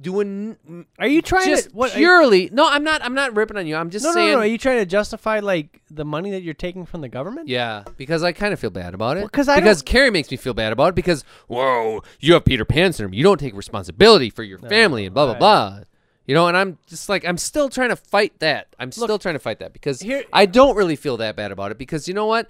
[0.00, 0.56] doing
[0.98, 1.90] Are you trying just to what?
[1.94, 2.50] are you- purely.
[2.52, 3.02] no, I'm not.
[3.02, 3.76] I'm not ripping on you.
[3.76, 4.28] I'm just no, no, saying.
[4.30, 4.40] no, no.
[4.42, 7.48] Are you trying to justify like the money that you're taking from the government?
[7.48, 9.20] Yeah, because I kind of feel bad about it.
[9.20, 12.34] Well, 'cause I because don't- Carrie makes me feel bad about it because whoa, you
[12.34, 13.14] have Peter Pan syndrome.
[13.14, 15.38] You don't take responsibility for your family and blah blah right.
[15.38, 15.80] blah.
[16.26, 18.68] You know, and I'm just like I'm still trying to fight that.
[18.78, 21.70] I'm still trying to fight that because Here- I don't really feel that bad about
[21.72, 22.48] it because you know what?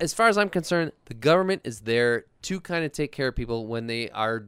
[0.00, 3.34] As far as I'm concerned, the government is there to kind of take care of
[3.36, 4.46] people when they are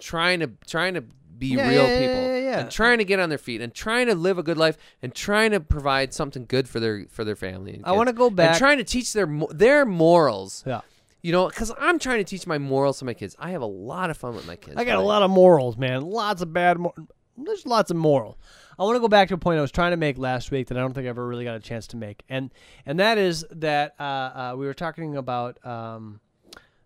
[0.00, 1.04] trying to trying to
[1.42, 2.60] be Yeah, real yeah, people yeah, yeah.
[2.60, 5.14] and trying to get on their feet and trying to live a good life and
[5.14, 7.74] trying to provide something good for their for their family.
[7.74, 8.18] And I wanna kids.
[8.18, 10.62] go and back- trying to teach their their morals.
[10.66, 10.80] Yeah.
[11.22, 13.36] You know, because I'm trying to teach my morals to my kids.
[13.38, 14.76] I have a lot of fun with my kids.
[14.76, 16.02] I got a lot of morals, man.
[16.02, 16.78] Lots of bad.
[16.78, 16.94] Mor-
[17.36, 18.38] There's lots of moral.
[18.78, 20.66] I want to go back to a point I was trying to make last week
[20.68, 22.50] that I don't think I ever really got a chance to make, and
[22.86, 26.18] and that is that uh, uh, we were talking about um,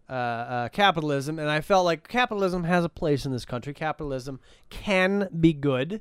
[0.09, 3.75] uh, uh, capitalism, and I felt like capitalism has a place in this country.
[3.75, 4.41] Capitalism
[4.71, 6.01] can be good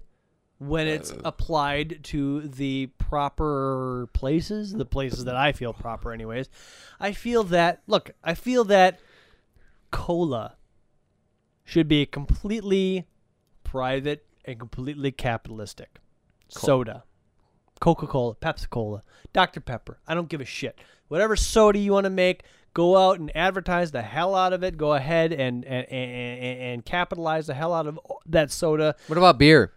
[0.57, 6.49] when it's applied to the proper places, the places that I feel proper, anyways.
[6.99, 8.99] I feel that look, I feel that
[9.91, 10.55] cola
[11.63, 13.07] should be completely
[13.63, 15.99] private and completely capitalistic.
[16.47, 17.03] Soda,
[17.79, 19.59] Coca Cola, Pepsi Cola, Dr.
[19.59, 19.99] Pepper.
[20.07, 20.79] I don't give a shit.
[21.07, 22.43] Whatever soda you want to make,
[22.75, 24.77] go out and advertise the hell out of it.
[24.77, 28.95] Go ahead and and, and, and capitalize the hell out of that soda.
[29.07, 29.73] What about beer?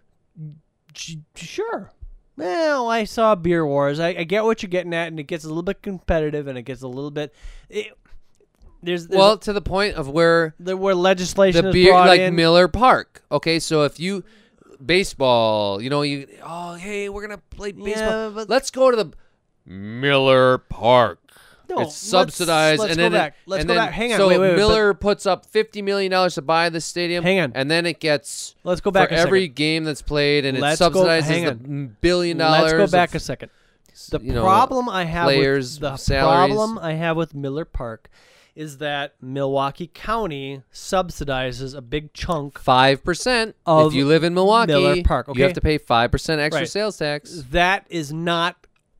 [1.34, 1.90] Sure.
[2.36, 3.98] Well, I saw Beer Wars.
[3.98, 6.56] I, I get what you're getting at, and it gets a little bit competitive, and
[6.56, 7.34] it gets a little bit.
[7.68, 7.92] It,
[8.82, 12.36] there's, there's well, to the point of where there where legislation the beer, like in.
[12.36, 13.24] Miller Park.
[13.32, 14.22] Okay, so if you
[14.84, 18.30] baseball, you know, you oh hey, we're gonna play baseball.
[18.30, 19.12] but- Let's go to the
[19.66, 21.27] Miller Park.
[21.68, 23.34] No, it's let's- subsidized, let's and go then back.
[23.46, 23.92] Let's and go then- back.
[23.92, 26.68] Hang on, So wait, wait, wait, but- Miller puts up fifty million dollars to buy
[26.70, 27.22] the stadium.
[27.24, 27.52] Hang on.
[27.54, 29.54] and then it gets Let's go back for every second.
[29.56, 31.54] game that's played, and Let's it subsidizes hang the
[32.00, 32.72] billion dollars.
[32.72, 33.50] Let's go back of- a second.
[34.10, 36.54] The you know, problem I have players' with the salaries.
[36.54, 38.08] problem I have with Miller Park
[38.54, 42.58] is that Milwaukee County subsidizes a big chunk.
[42.58, 44.72] Five percent Of if you live in Milwaukee.
[44.72, 45.38] Miller Park, okay?
[45.38, 46.68] You have to pay five percent extra Right.
[46.68, 47.44] sales tax.
[47.50, 48.56] That is not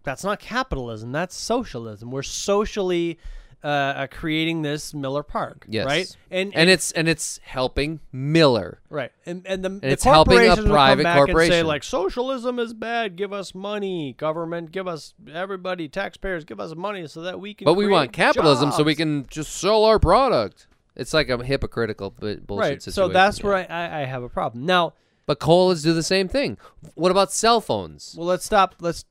[0.09, 1.13] that's not capitalism.
[1.13, 2.11] That's socialism.
[2.11, 3.19] We're socially
[3.63, 5.85] uh, uh, creating this Miller Park, Yes.
[5.85, 6.17] right?
[6.31, 8.81] And And it's and it's helping Miller.
[8.89, 12.59] Right, and and the, the it's helping a private come back and say like socialism
[12.59, 13.17] is bad.
[13.17, 14.71] Give us money, government.
[14.73, 16.45] Give us everybody, taxpayers.
[16.45, 17.65] Give us money so that we can.
[17.67, 20.69] But we want capitalism so we can just sell our product.
[20.95, 23.11] It's like a hypocritical bu- bullshit Right, situation.
[23.11, 23.47] so that's yeah.
[23.47, 24.67] where I, I, I have a problem.
[24.67, 24.95] Now,
[25.27, 26.59] But colas do the same thing.
[26.95, 28.15] What about cell phones?
[28.19, 28.75] well, let's stop.
[28.81, 29.05] Let's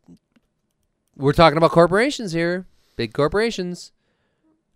[1.18, 2.68] We're talking about corporations here.
[2.96, 3.92] Big corporations.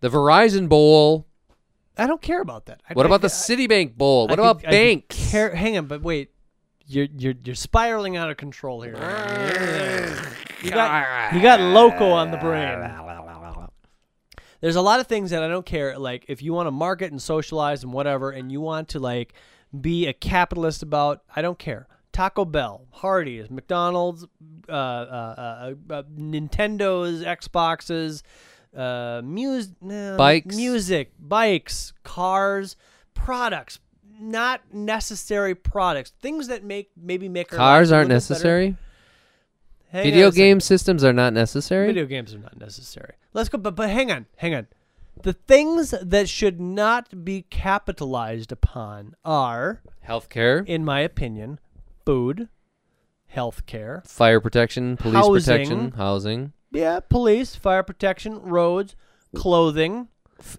[0.00, 1.26] The Verizon Bowl.
[1.96, 2.80] I don't care about that.
[2.88, 4.26] I, What I- about the I- Citibank Bowl?
[4.28, 5.30] What about could banks?
[5.30, 6.30] Care, hang on, but wait.
[6.84, 8.94] You're you're you're spiraling out of control here.
[10.62, 12.80] You got you got loco on the brain.
[14.60, 15.96] There's a lot of things that I don't care.
[15.98, 19.32] Like if you want to market and socialize and whatever, and you want to like
[19.80, 21.86] be a capitalist about, I don't care.
[22.12, 24.26] Taco Bell, Hardee's, McDonald's,
[24.68, 24.74] uh, uh,
[25.88, 28.22] uh, uh, Nintendo's, Xboxes,
[28.76, 29.68] uh, mus-
[30.16, 30.54] Bikes.
[30.54, 32.76] music, bikes, cars,
[33.14, 33.78] products,
[34.20, 38.32] not necessary products, things that make maybe make our Cars aren't little bit better.
[38.34, 38.76] necessary.
[39.92, 41.86] Video game systems are not necessary.
[41.88, 43.14] Video games are not necessary.
[43.34, 44.66] Let's go, but but hang on, hang on.
[45.22, 51.58] The things that should not be capitalized upon are, Healthcare, in my opinion,
[52.04, 52.48] food,
[53.34, 55.34] healthcare, fire protection, police Housing.
[55.42, 56.52] protection, housing.
[56.70, 58.94] yeah, police, fire protection, roads,
[59.34, 60.08] clothing.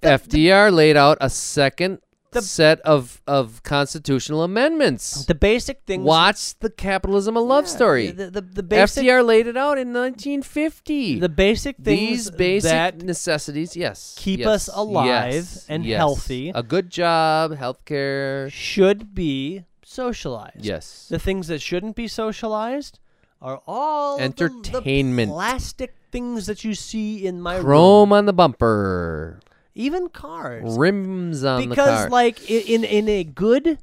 [0.01, 1.99] FDR laid out a second
[2.31, 5.25] The- set of of constitutional amendments.
[5.25, 6.03] The basic things.
[6.05, 8.11] Watch the capitalism of love Yeah, story.
[8.11, 9.03] The, the, the basic.
[9.05, 11.19] FDR laid it out in 1950.
[11.19, 15.97] The basic things These basic that necessities, yes, keep yes, us alive yes, and yes.
[15.97, 16.51] healthy.
[16.55, 18.49] A good job, health care.
[18.49, 20.65] should be socialized.
[20.65, 21.07] Yes.
[21.09, 22.99] The things that shouldn't be socialized
[23.41, 25.29] are all of the- Entertainment.
[25.29, 27.65] The, plastic things that you see in my room.
[27.65, 29.39] Chrome on the bumper,
[29.75, 30.77] even cars.
[30.77, 31.85] rims on the car.
[31.85, 33.79] because like in in a good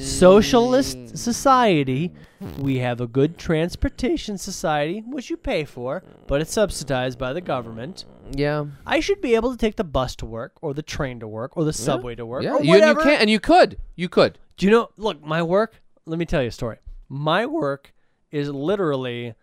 [0.00, 2.12] socialist society,
[2.58, 7.40] we have a good transportation society which you pay for, but it's subsidized by the
[7.40, 8.04] government.
[8.32, 11.28] Yeah, I should be able to take the bus to work or the train to
[11.28, 12.50] work or the subway to work yeah.
[12.50, 13.02] or You, and you whatever.
[13.02, 14.38] can, and you could, you could.
[14.56, 14.90] Do you know?
[14.96, 15.82] Look, my work.
[16.06, 16.78] Let me tell you a story.
[17.08, 17.94] My work
[18.30, 19.34] is literally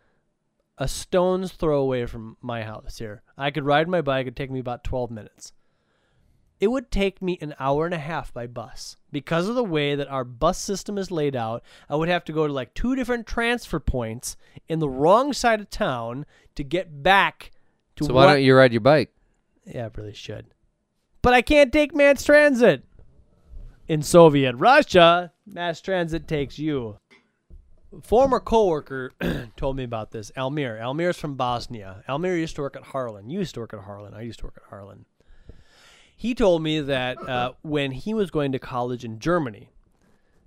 [0.77, 3.21] a stone's throw away from my house here.
[3.37, 4.23] I could ride my bike.
[4.23, 5.53] It'd take me about 12 minutes.
[6.59, 8.97] It would take me an hour and a half by bus.
[9.11, 12.33] Because of the way that our bus system is laid out, I would have to
[12.33, 17.01] go to like two different transfer points in the wrong side of town to get
[17.01, 17.51] back
[18.01, 19.13] So why don't you ride your bike?
[19.65, 20.47] yeah, I really should.
[21.21, 22.83] But I can't take mass transit.
[23.87, 26.97] In Soviet Russia, mass transit takes you.
[28.03, 29.11] Former coworker
[29.57, 30.31] told me about this.
[30.37, 30.79] Almir.
[30.79, 32.03] Almir's from Bosnia.
[32.07, 33.29] Almir used to work at Harlan.
[33.29, 34.13] You used to work at Harlan.
[34.13, 35.05] I used to work at Harlan.
[36.15, 39.69] He told me that uh, when he was going to college in Germany,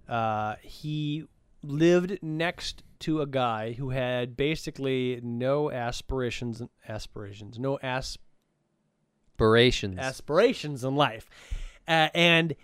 [0.09, 1.25] uh, he
[1.62, 6.62] lived next to a guy who had basically no aspirations.
[6.88, 7.59] Aspirations.
[7.59, 8.19] No Aspirations.
[9.99, 11.29] aspirations in life,
[11.87, 12.55] uh, and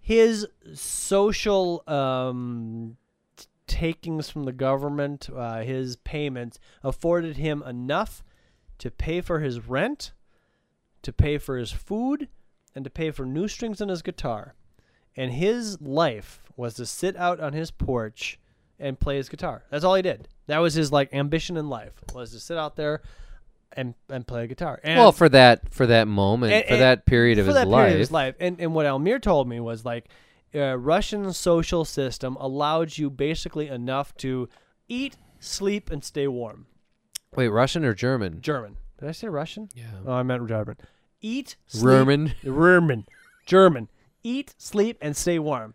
[0.00, 2.96] his social um,
[3.36, 8.24] t- takings from the government, uh, his payments afforded him enough
[8.78, 10.12] to pay for his rent,
[11.02, 12.26] to pay for his food,
[12.74, 14.54] and to pay for new strings on his guitar.
[15.16, 18.40] And his life was to sit out on his porch
[18.78, 19.62] and play his guitar.
[19.70, 20.28] That's all he did.
[20.46, 23.02] That was his like ambition in life was to sit out there
[23.72, 24.80] and and play guitar.
[24.84, 27.54] And well, for that for that moment, And- for and- that period of for his
[27.56, 27.80] that life.
[27.82, 28.34] period of his life.
[28.40, 30.08] And and what Almir told me was like,
[30.54, 34.48] uh, Russian social system allowed you basically enough to
[34.88, 36.66] eat, sleep, and stay warm.
[37.34, 38.40] Wait, Russian or German?
[38.40, 38.76] German.
[39.00, 39.68] Did I say Russian?
[39.74, 39.86] Yeah.
[40.06, 40.76] Oh, I meant German.
[41.20, 42.34] Eat, sleep, German.
[42.44, 43.06] German.
[43.46, 43.88] German.
[44.22, 45.74] Eat, sleep, and stay warm.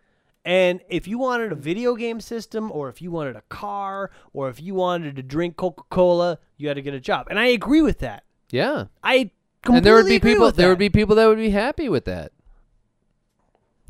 [0.50, 4.50] And if you wanted a video game system, or if you wanted a car, or
[4.50, 7.28] if you wanted to drink Coca Cola, you had to get a job.
[7.30, 8.24] And I agree with that.
[8.50, 8.86] Yeah.
[9.04, 9.30] I
[9.62, 10.70] completely And there would be people there that.
[10.70, 12.32] would be people that would be happy with that.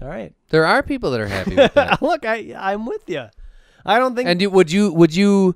[0.02, 0.34] All right.
[0.50, 2.02] There are people that are happy with that.
[2.02, 3.28] Look, I I'm with you.
[3.86, 5.56] I don't think and you, would you would you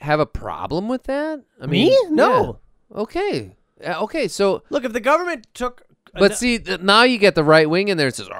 [0.00, 1.42] have a problem with that?
[1.60, 1.90] I me.
[1.90, 2.58] mean, no.
[2.90, 3.00] yeah.
[3.02, 3.56] Okay.
[3.86, 4.28] Uh, okay.
[4.28, 5.82] So, Look, if the government took,
[6.14, 8.30] but see, now you get the right wing in there and says,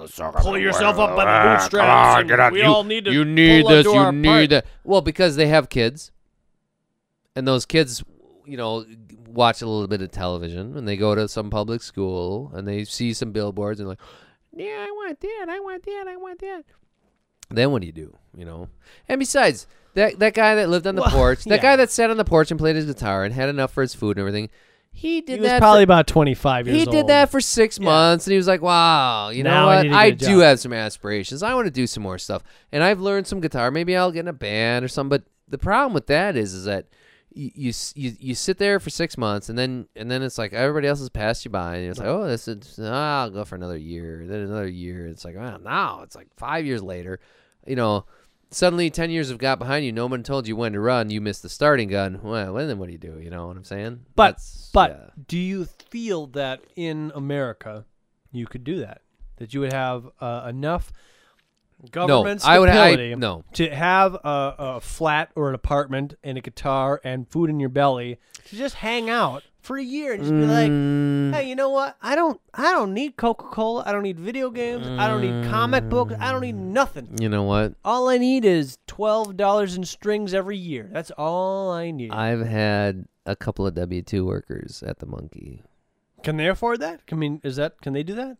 [0.00, 1.70] "Oh, these people suck." pull yourself up by the Ah, bootstraps.
[1.70, 2.52] come on, and get out.
[2.52, 3.12] We You- all need to.
[3.12, 3.86] you need pull this.
[3.86, 4.50] into You our need part.
[4.50, 4.66] that.
[4.84, 6.10] Well, because they have kids,
[7.36, 8.02] and those kids,
[8.44, 8.84] you know,
[9.28, 12.84] watch a little bit of television, and they go to some public school, and they
[12.84, 14.00] see some billboards, and like,
[14.52, 15.46] yeah, I want that.
[15.48, 16.04] I want that.
[16.08, 16.64] I want that.
[17.50, 18.16] Then what do you do?
[18.36, 18.68] You know.
[19.08, 21.62] And besides, that that guy that lived on the Well, porch, that yeah.
[21.62, 23.94] guy that sat on the porch and played his guitar and had enough for his
[23.94, 24.48] food and everything,
[24.92, 25.60] he did He was that.
[25.60, 26.94] probably for, about 25 years he old.
[26.94, 27.84] He did that for six Yeah.
[27.84, 29.82] months, and he was like, "Wow, you Now know I what?
[29.84, 31.42] need to I, do have some aspirations.
[31.42, 33.70] I want to do some more stuff, and I've learned some guitar.
[33.70, 36.64] Maybe I'll get in a band or something." But the problem with that is, is
[36.64, 36.86] that
[37.32, 40.52] you you you, you sit there for six months, and then and then it's like
[40.52, 43.44] everybody else has passed you by, and it's like, "Oh, this is ah, I'll go
[43.44, 47.20] for another year, then another year." It's like, "Oh, now it's like five years later,
[47.66, 48.04] you know."
[48.52, 49.92] Suddenly, ten years have got behind you.
[49.92, 51.10] No one told you when to run.
[51.10, 52.20] You missed the starting gun.
[52.22, 53.18] Well, then what do you do?
[53.20, 54.00] You know what I'm saying?
[54.16, 55.22] But That's- but yeah.
[55.28, 57.84] do you feel that in America
[58.32, 59.02] you could do that?
[59.36, 60.92] That you would have uh, enough
[61.90, 62.68] government no, I would.
[62.68, 67.26] stability I, no, to have a, a flat or an apartment and a guitar and
[67.28, 70.70] food in your belly to just hang out for a year and just be like,
[70.70, 71.96] Mm, hey, you know what?
[72.02, 73.82] I don't I don't need Coca Cola.
[73.86, 74.86] I don't need video games.
[74.86, 76.14] I don't need comic books.
[76.18, 77.16] I don't need nothing.
[77.20, 77.74] you know what?
[77.84, 80.88] All I need is twelve dollars in strings every year.
[80.92, 82.10] That's all I need.
[82.12, 85.62] I've had a couple of W two workers at the Monkey.
[86.22, 87.00] can they afford that?
[87.12, 88.36] I mean, is that can they do that?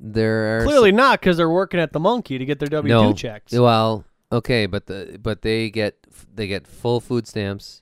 [0.00, 3.00] There are Clearly not, because they're working at the Monkey to get their W two
[3.00, 3.12] no.
[3.12, 3.52] checks.
[3.52, 5.96] Well, okay, but the but they get
[6.34, 7.80] they get full food stamps.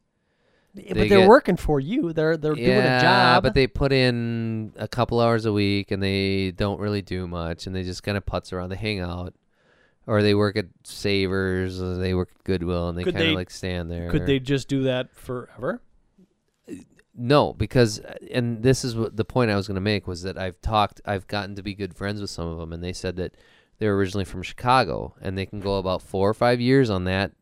[0.74, 2.12] Yeah, they but they're get- working for you.
[2.12, 3.42] They're they're doing a job.
[3.42, 7.66] but they put in a couple hours a week and they don't really do much
[7.66, 8.70] and they just kind of putz around.
[8.70, 9.34] They hang out,
[10.06, 13.50] or they work at Savers, or they work at Goodwill, and they kind of like
[13.50, 14.10] stand there.
[14.10, 15.82] Could they just do that forever?
[17.14, 20.22] No, because uh, and this is what the point I was going to make was
[20.22, 22.94] that I've talked, I've gotten to be good friends with some of them, and they
[22.94, 23.34] said that
[23.78, 27.32] they're originally from Chicago, and they can go about four or five years on that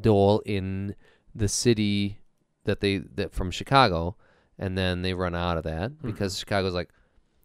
[0.00, 0.94] dole in
[1.34, 2.20] the city
[2.66, 4.16] that they that from Chicago,
[4.58, 6.06] and then they run out of that Mm-hmm.
[6.06, 6.90] because Chicago's like,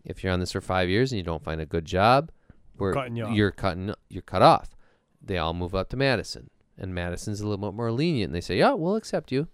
[0.03, 2.31] if you're on this for five years and you don't find a good job,
[2.77, 4.69] we're Cutting you you're cutting you're cut off.
[5.23, 8.29] They all move up to Madison, and Madison's a little bit more lenient.
[8.29, 9.47] And they say, yeah, we'll accept you.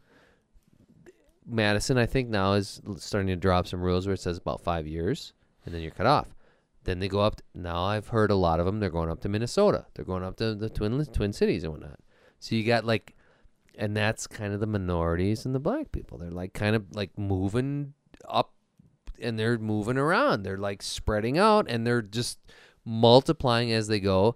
[1.45, 4.85] Madison, I think now is starting to drop some rules where it says about five
[4.87, 5.33] years,
[5.65, 6.27] and then you're cut off.
[6.83, 7.41] Then they go up.
[7.53, 8.79] now I've heard a lot of them.
[8.79, 9.85] They're going up to Minnesota.
[9.93, 11.99] They're going up to the twin Twin Cities and whatnot.
[12.39, 13.13] So you got like,
[13.77, 16.17] and that's kind of the minorities and the black people.
[16.17, 17.93] They're like kind of like moving
[18.27, 18.53] up,
[19.19, 20.43] and they're moving around.
[20.43, 22.39] They're like spreading out, and they're just
[22.83, 24.35] multiplying as they go.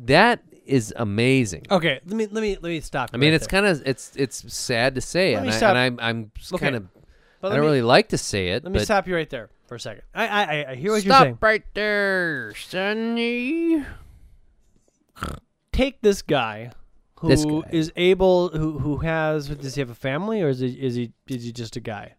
[0.00, 1.66] That is amazing.
[1.70, 3.10] Okay, let me let me let me stop.
[3.12, 5.78] I mean, right it's kind of it's it's sad to say, Let and, I, and
[5.78, 6.86] I'm I'm Okay, kind of
[7.42, 9.74] I don't me, really like to say it, let me stop you right there for
[9.74, 10.02] a second.
[10.14, 11.34] I I I- hear what you're saying.
[11.34, 13.84] Stop right there, Sonny.
[15.72, 16.70] Take this guy
[17.22, 20.68] who This is able who who has does he have a family or is he
[20.68, 22.14] is he is he just a guy?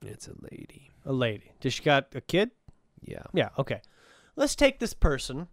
[0.00, 0.90] It's a lady.
[1.04, 1.52] A lady.
[1.60, 2.52] Does she got a kid?
[3.02, 3.24] Yeah.
[3.32, 3.82] Yeah, okay.
[4.36, 5.48] Let's take this person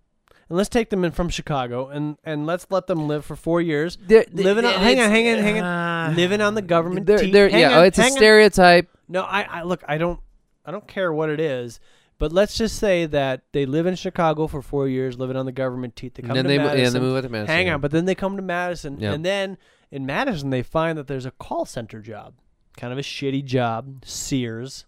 [0.50, 3.60] and let's take them in from Chicago and and let's let them live for 4
[3.62, 7.50] years living on hang on hang on hang on living on the government They're, they're,
[7.50, 8.18] yeah, on, oh, it's a hang on.
[8.18, 8.90] stereotype.
[9.08, 9.84] No, I, I look.
[9.88, 10.20] I don't.
[10.64, 11.80] I don't care what it is.
[12.22, 15.52] But let's just say that they live in Chicago for four years, living on the
[15.52, 16.14] government teat.
[16.14, 16.84] They And come then to they, Madison.
[16.84, 17.56] yeah, they move out to Madison.
[17.56, 19.58] hang on, but then they come to Madison, and then
[19.90, 22.36] in Madison they find that there's a call center job,
[22.78, 24.86] kind of a shitty job, Sears,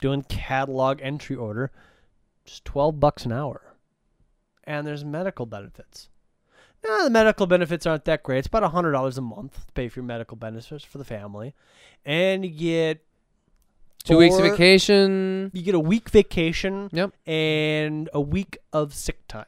[0.00, 1.70] doing catalog entry order,
[2.44, 3.76] just twelve bucks an hour,
[4.64, 6.08] and there's medical benefits.
[6.84, 8.38] Now the medical benefits aren't that great.
[8.38, 11.54] It's about hundred dollars a month to pay for your medical benefits for the family,
[12.04, 13.04] and you get
[14.02, 15.50] Two weeks of vacation.
[15.54, 17.12] you get a week vacation Yep.
[17.26, 19.46] and a week of sick time.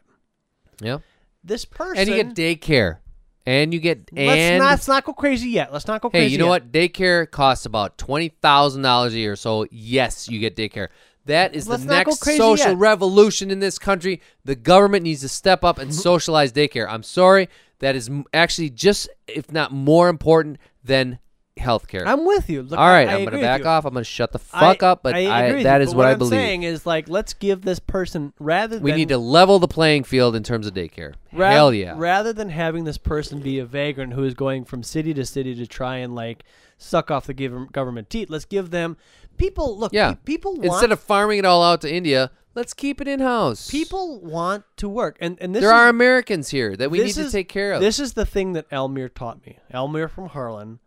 [0.80, 1.02] Yep.
[1.42, 2.98] This person And you get daycare.
[3.46, 5.70] And you get let's and not let's not go crazy yet.
[5.72, 6.26] Let's not go hey, crazy.
[6.28, 6.62] Hey, you know yet.
[6.62, 6.72] what?
[6.72, 9.36] Daycare costs about twenty thousand dollars a year.
[9.36, 10.88] So yes, you get daycare.
[11.26, 12.76] That is Let's the next social yet.
[12.78, 14.20] revolution in this country.
[14.46, 15.98] The government needs to step up and Mm-hmm.
[16.00, 16.86] socialize daycare.
[16.88, 17.48] I'm sorry,
[17.80, 21.18] that is actually just, if not more important than
[21.58, 22.04] healthcare.
[22.06, 22.62] I'm with you.
[22.62, 23.84] Look, All right, I, I I'm gonna back off.
[23.84, 25.02] I'm gonna shut the fuck I, up.
[25.02, 26.30] But I, I, that is but what, I I'm believe.
[26.32, 30.04] saying is like let's give this person rather we than need to level the playing
[30.04, 31.14] field in terms of daycare.
[31.32, 31.94] ra- Hell yeah.
[31.96, 35.54] rather than having this person be a vagrant who is going from city to city
[35.54, 36.44] to try and like
[36.76, 38.28] suck off the gov- government teat.
[38.30, 38.96] Let's give them
[39.36, 39.78] people.
[39.78, 40.12] Look, Yeah.
[40.14, 43.20] pe- people want Instead of farming it all out to India, let's keep it in
[43.20, 43.70] house.
[43.70, 47.14] people want to work, and and this there is, are Americans here that we need
[47.14, 47.80] to take care of.
[47.80, 49.58] This is the thing that Elmir taught me.
[49.70, 50.80] Elmir from Harlan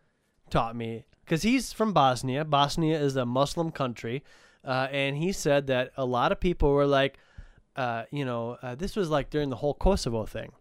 [0.50, 2.46] taught me because he's from Bosnia.
[2.46, 4.24] Bosnia is a Muslim country,
[4.64, 7.18] uh, and he said that a lot of people were like,
[7.76, 10.52] uh, you know, uh, this was like during the whole Kosovo thing,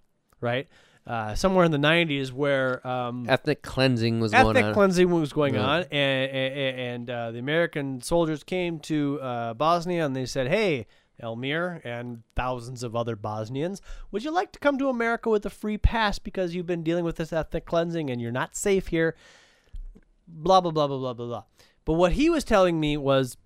[0.40, 0.68] right?
[1.07, 4.75] Uh, somewhere in the '90s, where um, Ethnic cleansing was going ethnic on.
[4.75, 5.64] cleansing was going Yeah.
[5.64, 10.49] on, and and, and uh, the American soldiers came to uh, Bosnia and they said,
[10.49, 10.88] "Hey,
[11.20, 15.51] Elmir and thousands of other Bosnians, would you like to come to America with a
[15.51, 19.14] free pass because you've been dealing with this ethnic cleansing and you're not safe here?"
[20.26, 21.42] Blah blah blah blah blah blah blah.
[21.84, 23.36] But what he was telling me was,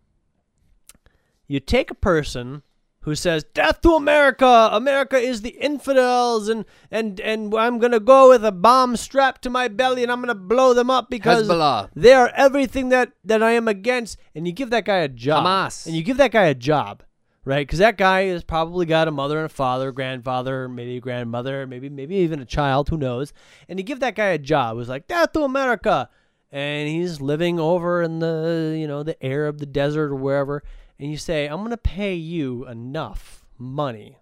[1.46, 2.62] you take a person
[3.02, 4.68] who says death to america!
[4.72, 9.50] America is the infidels and and and i'm gonna go with a bomb strapped to
[9.50, 11.90] my belly and i'm gonna blow them up because Hezbollah.
[11.94, 14.18] they are everything that that i am against.
[14.34, 15.46] And you give that guy a job.
[15.46, 15.86] Hamas.
[15.86, 17.02] and you give that guy a job
[17.42, 17.66] right?
[17.66, 21.66] Because that guy has probably got a mother and a father grandfather maybe a grandmother
[21.66, 23.32] maybe maybe even a child who knows?
[23.68, 24.76] And you give that guy a job.
[24.76, 26.10] Who's like death to america
[26.52, 30.62] and he's living over in the you know the air of the desert or wherever
[30.98, 34.18] and you say i'm going to pay you enough money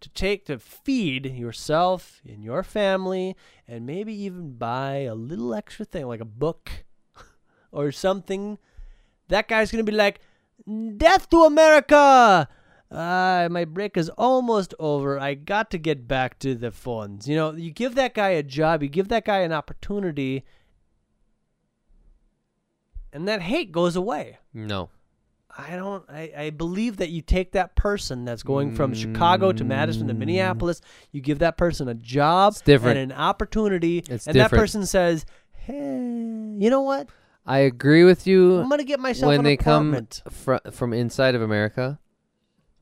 [0.00, 3.36] to take to feed yourself and your family
[3.66, 6.84] and maybe even buy a little extra thing like a book
[7.72, 8.58] or something
[9.28, 10.20] that guy's going to be like
[10.96, 12.48] death to america
[12.90, 15.18] uh, my break is almost over.
[15.18, 17.26] I got to get back to the phones.
[17.26, 20.44] You know, you give that guy a job, you give that guy an opportunity,
[23.14, 24.36] and that hate goes away.
[24.52, 24.90] No.
[25.56, 26.04] I don't.
[26.10, 30.14] I, I believe that you take that person that's going from Chicago to Madison to
[30.14, 30.80] Minneapolis.
[31.12, 32.98] You give that person a job different.
[32.98, 34.60] and an opportunity, It's and that different.
[34.62, 37.08] person says, "Hey, you know what?
[37.46, 40.92] I agree with you I'm gonna get myself when an they apartment." come fr- from
[40.92, 42.00] inside of America,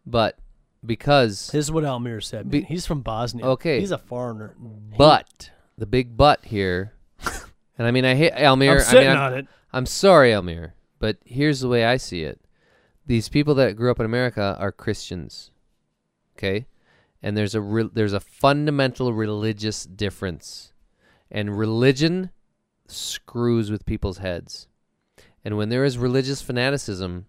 [0.07, 0.39] but
[0.87, 2.51] because This is what Almir said.
[2.51, 2.66] Be- man.
[2.68, 3.45] He's from Bosnia.
[3.47, 3.80] Okay.
[3.80, 4.55] he's a foreigner.
[4.97, 6.95] but the big but here,
[7.76, 8.72] and I mean I hate Elmir.
[8.72, 9.47] I'm I sitting mean, on it.
[9.73, 12.41] I'm sorry, Elmir, but here's the way I see it.
[13.07, 15.51] These people that grew up in America are Christians.
[16.37, 16.66] Okay?
[17.23, 20.73] And there's a re- there's a fundamental religious difference.
[21.31, 22.31] And religion
[22.87, 24.68] screws with people's heads.
[25.45, 27.27] And when there is religious fanaticism,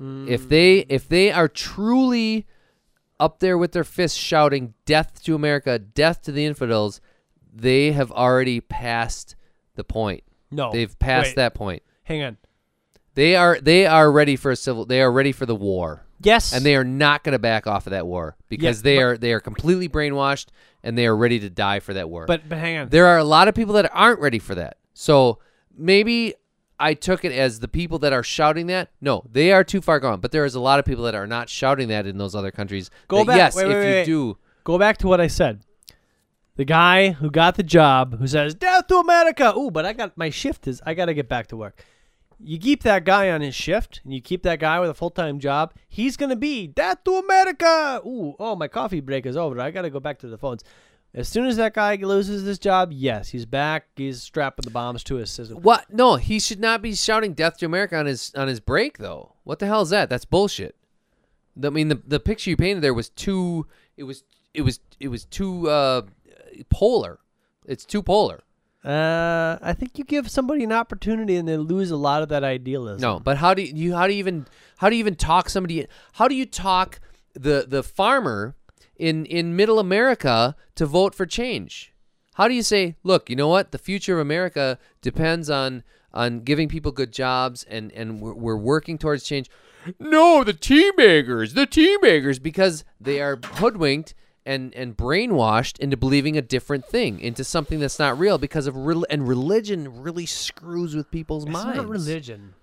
[0.00, 0.48] if hmm.
[0.48, 2.46] they if they are truly
[3.20, 7.00] up there with their fists shouting death to America, death to the infidels,
[7.52, 9.36] they have already passed
[9.76, 10.24] the point.
[10.52, 11.82] No, They've passed wait, that point.
[12.04, 12.36] Hang on.
[13.14, 16.04] They are they are ready for a civil they are ready for the war.
[16.24, 18.96] Yes, And they are not going to back off of that war because Yeah, they
[18.96, 20.46] but- are they are completely brainwashed
[20.84, 22.26] and they are ready to die for that war.
[22.26, 22.88] But but hang on.
[22.90, 24.76] there are a lot of people that aren't ready for that.
[24.94, 25.40] So
[25.76, 26.34] maybe
[26.78, 28.90] I took it as the people that are shouting that.
[29.00, 30.20] No, they are too far gone.
[30.20, 32.50] But there is a lot of people that are not shouting that in those other
[32.50, 32.90] countries.
[33.08, 34.04] Go that back- Yes, wait, if wait, you wait.
[34.06, 34.38] do.
[34.64, 35.64] Go back to what I said.
[36.56, 40.16] The guy who got the job, who says "Death to America," ooh, but I got
[40.18, 41.82] my shift is I got to get back to work.
[42.44, 45.10] You keep that guy on his shift, and you keep that guy with a full
[45.10, 45.72] time job.
[45.88, 49.60] He's gonna be "Death to America." Ooh, oh, my coffee break is over.
[49.60, 50.62] I got to go back to the phones.
[51.14, 53.86] As soon as that guy loses his job, yes, he's back.
[53.96, 55.58] He's strapping the bombs to his system.
[55.58, 55.92] What?
[55.92, 59.34] No, he should not be shouting "Death to America" on his on his break, though.
[59.44, 60.10] What the hell is that?
[60.10, 60.76] That's bullshit.
[61.62, 63.66] I mean, the the picture you painted there was too.
[63.96, 64.24] It was
[64.54, 66.02] it was it was too uh,
[66.70, 67.18] polar.
[67.66, 68.42] It's too polar.
[68.84, 72.42] Uh, I think you give somebody an opportunity, and they lose a lot of that
[72.42, 73.00] idealism.
[73.00, 74.46] No, but how do you how do you even
[74.78, 75.86] how do you even talk somebody?
[76.14, 77.00] How do you talk
[77.34, 78.56] the the farmer
[78.96, 81.92] in in Middle America to vote for change?
[82.34, 83.70] How do you say, look, you know what?
[83.70, 88.56] The future of America depends on on giving people good jobs, and and we're, we're
[88.56, 89.48] working towards change.
[90.00, 95.96] No, the tea makers, the tea makers, because they are hoodwinked and and brainwashed into
[95.96, 100.26] believing a different thing, into something that's not real, because of real and religion really
[100.26, 101.76] screws with people's It's minds.
[101.76, 102.54] not religion.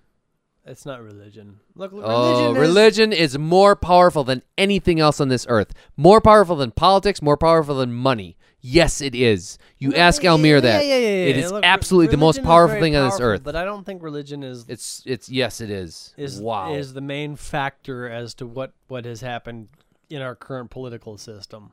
[0.66, 1.60] It's not religion.
[1.76, 5.74] Look, look, Oh, religion, is- religion is more powerful than anything else on this earth.
[5.98, 8.38] More powerful than politics, more powerful than money.
[8.62, 9.58] Yes, it is.
[9.78, 10.86] You ask Yeah, Elmir yeah, that.
[10.86, 13.42] Yeah, yeah, yeah, It is Look, absolutely the most powerful thing on this earth.
[13.42, 16.14] But I don't think religion is It's it's yes, it is.
[16.18, 16.74] is wow.
[16.76, 19.70] is the main factor as to what what has happened
[20.10, 21.72] in our current political system.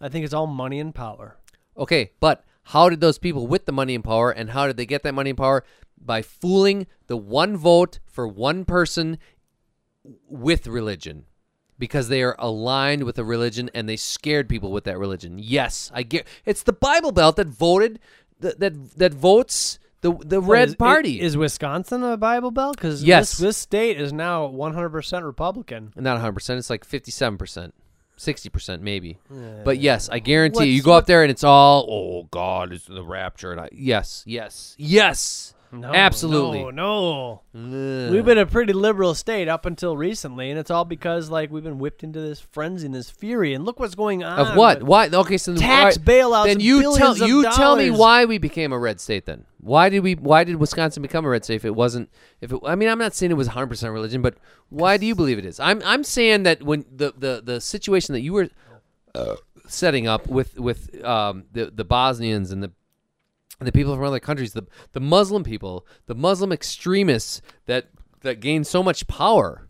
[0.00, 1.36] I think it's all money and power.
[1.76, 4.86] Okay, but how did those people with the money and power and how did they
[4.86, 5.64] get that money and power?
[6.00, 9.18] By fooling the one vote for one person
[10.28, 11.26] with religion.
[11.78, 15.38] Because they are aligned with a religion and they scared people with that religion.
[15.38, 17.98] Yes, I get it's the Bible Belt that voted
[18.38, 21.20] that that, that votes the the What, red is- party.
[21.20, 22.76] is Wisconsin a Bible Belt?
[22.76, 23.32] Because Yes.
[23.32, 25.92] this, this state is now 100 percent Republican.
[25.96, 27.72] not 100%, it's like 57%.
[28.18, 29.18] 60% maybe.
[29.64, 32.84] But yes, I guarantee What's- you go up there and it's all, oh God, it's
[32.84, 33.52] the rapture.
[33.52, 35.54] And I, yes, yes, yes.
[35.72, 36.64] No, Absolutely.
[36.72, 38.06] no, no.
[38.06, 38.12] Ugh.
[38.12, 41.62] We've been a pretty liberal state up until recently, and it's all because like we've
[41.62, 43.54] been whipped into this frenzy and this fury.
[43.54, 44.38] And look what's going on.
[44.40, 44.82] Of what?
[44.82, 45.08] Why?
[45.08, 46.44] Okay, so Tax why- bailouts.
[46.46, 49.26] Then and you tell you tell me why we became a red state.
[49.26, 50.14] Then why did we?
[50.14, 52.10] Why did Wisconsin become a red state if it wasn't?
[52.40, 54.34] If it, I mean, I'm not saying it was 100 percent religion, but
[54.70, 55.60] why do you believe it is?
[55.60, 58.48] I'm I'm saying that when the the the situation that you were
[59.14, 59.36] uh,
[59.68, 62.72] setting up with with um the the Bosnians and the
[63.66, 67.88] the people from other countries, the the Muslim people, the Muslim extremists that
[68.22, 69.68] that gain so much power.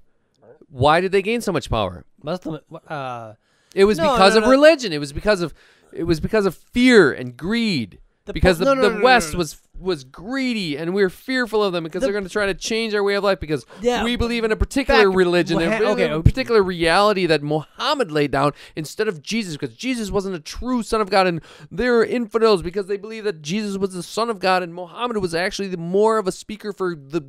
[0.69, 2.05] Why did they gain so much power?
[2.23, 2.61] Muslim?
[2.87, 3.35] Uh,
[3.75, 4.51] It was No, because no, of no.
[4.51, 4.93] religion.
[4.93, 5.53] It was because of
[5.93, 7.99] it was because of fear and greed.
[8.31, 11.09] The because po- the, no, no, the no, West was was greedy and we are
[11.09, 13.41] fearful of them because The- they're going to try to change our way of life
[13.41, 16.23] because Yeah, we believe in a particular back- religion well, and ha- okay, a okay.
[16.23, 21.01] particular reality that Muhammad laid down instead of Jesus because Jesus wasn't a true son
[21.01, 24.63] of God and they're infidels because they believe that Jesus was the son of God
[24.63, 27.23] and Muhammad was actually the more of a speaker for the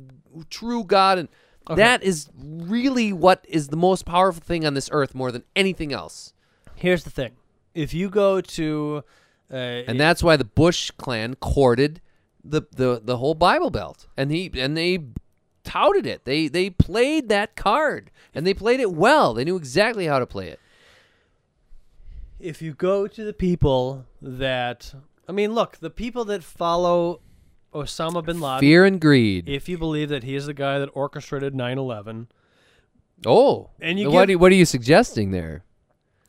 [0.50, 1.28] true God and
[1.74, 5.90] that is really what is the most powerful thing on this earth more than anything
[5.92, 6.34] else.
[6.74, 7.30] here's the thing:
[7.74, 9.04] if you go to,
[9.52, 12.00] uh, and that's why the Bush clan courted
[12.44, 14.98] the, the the whole Bible Belt, and he and they
[15.64, 16.24] touted it.
[16.24, 19.34] They they played that card, and they played it well.
[19.34, 20.58] They knew exactly how to play it.
[22.40, 24.92] if you go to the people that,
[25.28, 27.20] I mean, look, the people that follow
[27.72, 28.60] Osama bin Laden.
[28.60, 29.48] Fear and greed.
[29.48, 32.26] If you believe that he is the guy that orchestrated 9/11,
[33.24, 35.62] oh, And you what give- are, what are you suggesting there?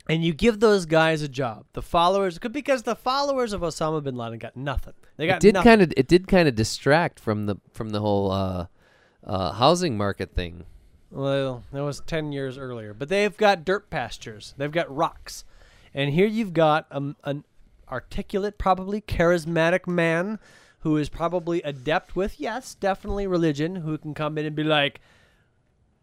[0.08, 4.16] And you give those guys a job, the followers, because the followers of Osama bin
[4.16, 4.94] Laden got nothing.
[5.16, 5.70] They got It did nothing.
[5.70, 8.66] kind of it did kind of distract from the from the whole uh,
[9.24, 10.64] uh, housing market thing.
[11.10, 12.92] Well, that was 10 years earlier.
[12.92, 14.52] But they've got dirt pastures.
[14.58, 15.44] They've got rocks.
[15.94, 17.44] And here you've got um, an
[17.88, 20.40] articulate, probably charismatic man
[20.80, 25.00] who is probably adept with yes, definitely religion, who can come in and be like,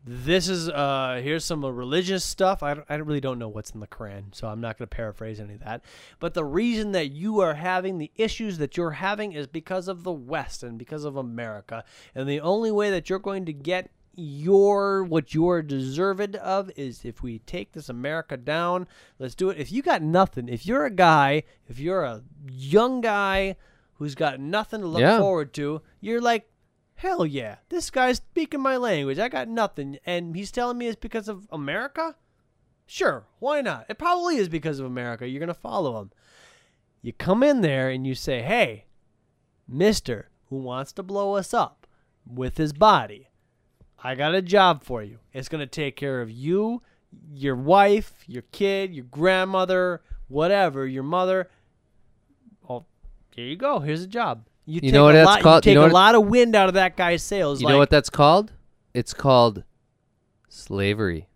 [0.06, 3.80] "This is uh, here's some uh, religious stuff." I I really don't know what's in
[3.80, 5.84] the Quran, so I'm not going to paraphrase any of that.
[6.20, 10.04] But the reason that you are having the issues that you're having is because of
[10.04, 11.84] the West and because of America,
[12.16, 17.06] and the only way that you're going to get your what you're deserved of is
[17.06, 18.88] if we take this America down.
[19.20, 19.58] Let's do it.
[19.58, 22.22] If you got nothing, if you're a guy, if you're a
[22.52, 23.56] young guy
[23.94, 25.20] who's got nothing to look Yeah.
[25.20, 26.51] forward to, you're like,
[27.02, 29.20] hell yeah, this guy's speaking my language.
[29.20, 32.16] I got nothing, and he's telling me it's because of America.
[32.86, 33.86] Sure, why not?
[33.90, 35.28] It probably is because of America.
[35.28, 36.12] You're gonna follow him.
[37.02, 38.86] You come in there and you say, hey,
[39.68, 41.88] Mister, who wants to blow us up
[42.26, 43.30] with his body.
[44.04, 45.20] I got a job for you.
[45.34, 46.82] It's going to take care of you,
[47.34, 51.50] your wife, your kid, your grandmother, whatever, your mother.
[52.68, 52.88] Well,
[53.36, 53.80] here you go.
[53.80, 54.46] Here's a job.
[54.66, 55.66] You, take know what that's lot, called?
[55.66, 57.62] You take know a lot of wind out of that guy's sails.
[57.62, 58.54] You like, know what that's called?
[58.94, 59.64] It's called
[60.50, 61.28] slavery.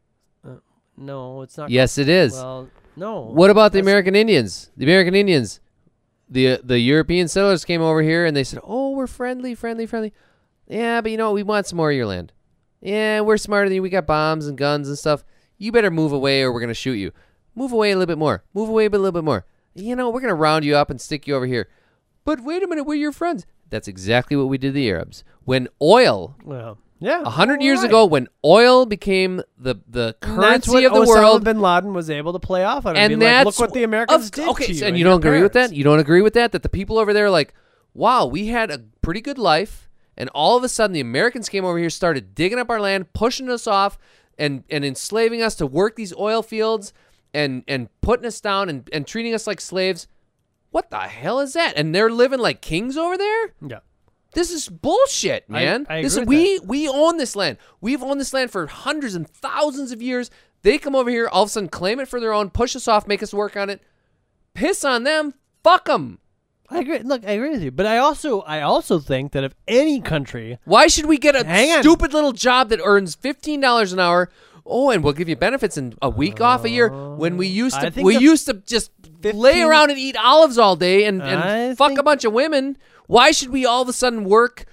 [0.46, 0.56] Uh,
[0.96, 1.70] no, it's not.
[1.70, 2.34] Yes, it is.
[2.34, 3.22] Well, no.
[3.22, 4.72] What about the American Indians?
[4.78, 5.60] The American Indians,
[6.30, 9.86] the uh, the European settlers came over here and they said, "Oh, we're friendly, friendly,
[9.86, 10.14] friendly."
[10.68, 11.36] Yeah, but you know what?
[11.36, 12.32] We want some more of your land.
[12.82, 13.82] Yeah, we're smarter than you.
[13.82, 15.24] We got bombs and guns and stuff.
[15.58, 17.12] You better move away or we're gonna shoot you.
[17.56, 18.44] Move away a little bit more.
[18.54, 19.46] Move away a little bit more.
[19.74, 21.68] You know, we're gonna round you up and stick you over here.
[22.26, 23.46] But wait a minute, we're your friends.
[23.70, 25.24] That's exactly what we did to the Arabs.
[25.44, 27.22] When oil, Well, yeah.
[27.24, 27.92] a hundred years alright.
[27.92, 32.10] ago, when oil became the the currency what of the Osama world, bin Laden was
[32.10, 32.96] able to play off on.
[32.96, 34.78] it, and being that's like, look what the of- Americans did okay, to you.
[34.80, 35.74] so- and and you don't agree with that?
[35.74, 36.52] You don't agree with that?
[36.52, 37.54] That the people over there are like,
[37.94, 41.64] wow, we had a pretty good life, and all of a sudden the Americans came
[41.66, 43.98] over here, started digging up our land, pushing us off,
[44.38, 46.92] and and enslaving us to work these oil fields,
[47.34, 50.08] and and putting us down and and treating us like slaves.
[50.76, 51.78] What the hell is that?
[51.78, 53.54] And they're living like kings over there.
[53.66, 53.80] Yeah.
[54.34, 55.88] This is bullshit, man.
[55.90, 57.60] I this agree is, with we we own this land.
[57.80, 60.30] We've owned this land for hundreds and thousands of years.
[60.64, 62.90] They come over here, all of a sudden claim it for their own, push us
[62.90, 63.82] off, make us work on it.
[64.54, 65.34] Piss on them.
[65.64, 66.20] Fuck them.
[66.70, 67.00] I agree.
[67.00, 70.60] Look, I agree with you, but I also, I also think that if any country,
[70.66, 71.84] Why should we get a Hang on.
[71.84, 74.30] stupid little job that earns fifteen dollars an hour?
[74.66, 76.90] Oh, and we'll give you benefits and a week off a year.
[76.90, 78.92] When we uh, used I to, think we the used to just
[79.24, 82.34] lay 15 around and eat olives all day and, and fuck a think- bunch of
[82.34, 82.78] women.
[83.08, 84.66] Why should we all of a sudden work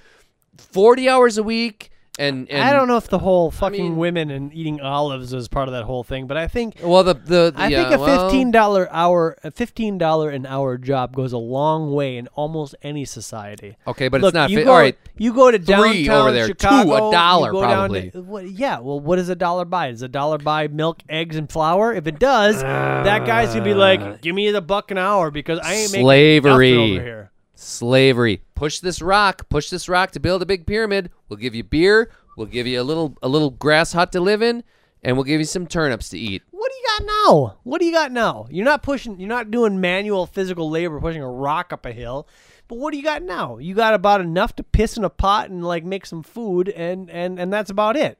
[0.57, 1.90] forty hours a week?
[2.19, 5.49] And, and I don't know if the whole fucking mean- women and eating olives is
[5.49, 8.03] part of that whole thing, but I think Well, the the, the I think uh,
[8.03, 12.27] a fifteen dollar hour, a fifteen dollar an hour job goes a long way in
[12.35, 13.79] almost any society.
[13.87, 14.51] Okay, but Look, it's not.
[14.51, 16.49] you Fi- go, all right, You go to Three downtown over there.
[16.49, 18.11] Two, a dollar probably.
[18.11, 19.91] to- what, yeah, well, what does a dollar buy?
[19.91, 21.95] Does a dollar buy milk, eggs, and flour?
[21.95, 25.59] If it does, that guy's gonna be like, "Give me the buck an hour because
[25.61, 26.77] I ain't making Slavery.
[26.77, 27.32] over here."
[27.63, 28.43] Slavery.
[28.55, 29.49] Push this rock.
[29.49, 31.11] Push this rock to build a big pyramid.
[31.29, 32.11] We'll give you beer.
[32.37, 34.65] We'll give you a little a little grass hut to live in,
[35.03, 36.43] and we'll give you some turnips to eat.
[36.51, 37.57] What do you got now?
[37.63, 38.47] What do you got now?
[38.51, 39.19] You're not pushing.
[39.21, 42.27] You're not doing manual physical labor, pushing a rock up a hill.
[42.69, 43.59] But what do you got now?
[43.59, 47.11] You got about enough to piss in a pot and like make some food, and
[47.11, 48.19] and and that's about it,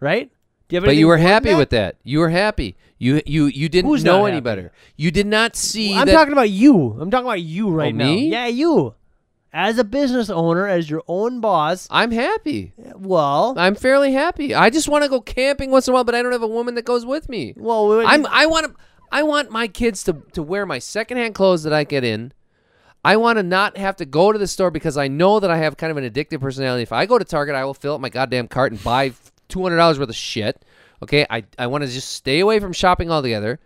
[0.00, 0.30] right?
[0.70, 1.58] You But you were happy that?
[1.58, 1.96] with that.
[2.04, 2.76] You were happy.
[3.02, 4.44] You you you didn't Who's know not any happy?
[4.44, 4.72] better.
[4.96, 6.12] You did not see I'm that.
[6.12, 6.98] talking about you.
[7.00, 8.04] I'm talking about you oh, right now.
[8.04, 8.28] Oh, me?
[8.30, 8.94] Yeah, you.
[9.54, 11.88] As a business owner, as your own boss.
[11.90, 12.74] I'm happy.
[12.94, 14.54] Well, I'm fairly happy.
[14.54, 16.46] I just want to go camping once in a while, but I don't have a
[16.46, 17.54] woman that goes with me.
[17.56, 18.74] well, we- I'm I want to
[19.10, 22.32] I want my kids to to wear my secondhand clothes that I get in.
[23.02, 25.56] I want to not have to go to the store because I know that I
[25.56, 26.82] have kind of an addictive personality.
[26.82, 29.12] If I go to Target, I will fill up my goddamn cart and buy
[29.48, 30.62] two hundred dollars worth of shit.
[31.02, 33.58] Okay, I I want to just stay away from shopping altogether.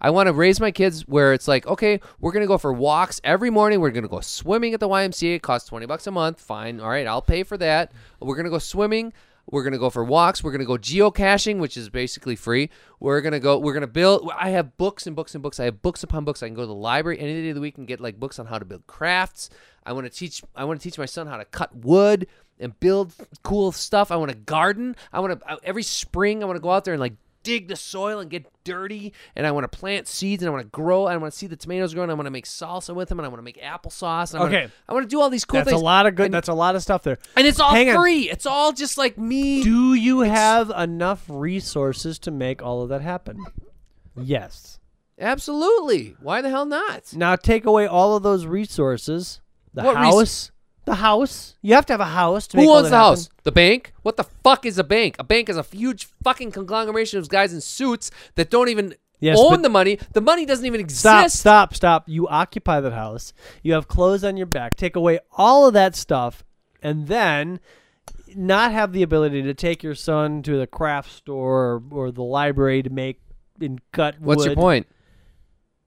[0.00, 3.20] I want to raise my kids where it's like, okay, we're gonna go for walks
[3.24, 3.80] every morning.
[3.80, 5.36] We're gonna go swimming at the YMCA.
[5.36, 6.40] It costs twenty bucks a month.
[6.40, 7.92] Fine, all right, I'll pay for that.
[8.20, 9.12] We're gonna go swimming.
[9.50, 10.42] We're gonna go for walks.
[10.42, 12.70] We're gonna go geocaching, which is basically free.
[12.98, 13.58] We're gonna go.
[13.58, 14.30] We're gonna build.
[14.36, 15.60] I have books and books and books.
[15.60, 16.42] I have books upon books.
[16.42, 18.38] I can go to the library any day of the week and get like books
[18.38, 19.50] on how to build crafts.
[19.86, 20.42] I want to teach.
[20.54, 22.26] I want to teach my son how to cut wood
[22.58, 23.12] and build
[23.42, 24.10] cool stuff.
[24.10, 24.96] I want to garden.
[25.12, 26.42] I want to every spring.
[26.42, 29.12] I want to go out there and like dig the soil and get dirty.
[29.36, 31.06] And I want to plant seeds and I want to grow.
[31.06, 32.02] And I want to see the tomatoes grow.
[32.02, 33.18] And I want to make salsa with them.
[33.18, 34.32] And I want to make applesauce.
[34.32, 34.72] And I wanna- Okay.
[34.88, 35.80] I want to do all these cool that's things.
[35.80, 36.26] a lot of good.
[36.26, 37.18] And, that's a lot of stuff there.
[37.36, 37.96] and it's all Hang on.
[38.00, 38.30] free.
[38.30, 39.62] It's all just like me.
[39.62, 43.44] Do you have enough resources to make all of that happen?
[44.16, 44.78] Yes.
[45.18, 46.16] Absolutely.
[46.20, 47.14] Why the hell not?
[47.14, 49.40] Now take away all of those resources.
[49.74, 50.50] The What house.
[50.84, 51.56] the house.
[51.62, 53.10] You have to have a house to make Who all owns the happen.
[53.10, 53.28] house?
[53.42, 53.92] The bank?
[54.02, 55.16] What the fuck is a bank?
[55.18, 59.38] A bank is a huge fucking conglomeration of guys in suits that don't even Yes,
[59.40, 59.98] own the money.
[60.12, 61.00] The money doesn't even exist.
[61.00, 61.74] stop, stop.
[61.74, 62.08] stop.
[62.08, 63.32] You occupy that house.
[63.62, 64.76] You have clothes on your back.
[64.76, 66.44] Take away all of that stuff,
[66.82, 67.58] and then
[68.36, 72.22] not have the ability to take your son to the craft store or, or the
[72.22, 73.20] library to make
[73.60, 74.46] and cut What's wood.
[74.48, 74.88] your point?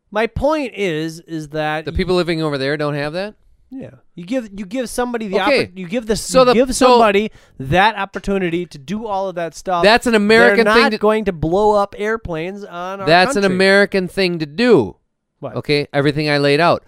[0.10, 3.36] My point is, is that The people living over there don't have that.
[3.70, 5.68] Yeah, you give you give somebody the Okay.
[5.68, 9.36] oppor- you give the So the- give so- somebody that opportunity to do all of
[9.36, 9.84] that stuff.
[9.84, 13.36] That's an American thing They're thing to- going to blow up airplanes on our That's
[13.36, 13.44] an.
[13.44, 14.96] American thing to do.
[15.40, 15.56] What?
[15.58, 16.84] Okay, everything I laid out.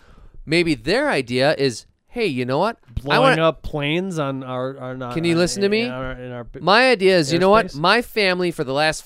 [0.45, 2.77] Maybe their idea is, hey, you know what?
[3.03, 5.83] Blowing wanna- up planes on our, our not, Can you listen to me?
[5.83, 7.75] In our, in our, My idea is, you know what?
[7.75, 9.03] My family for the last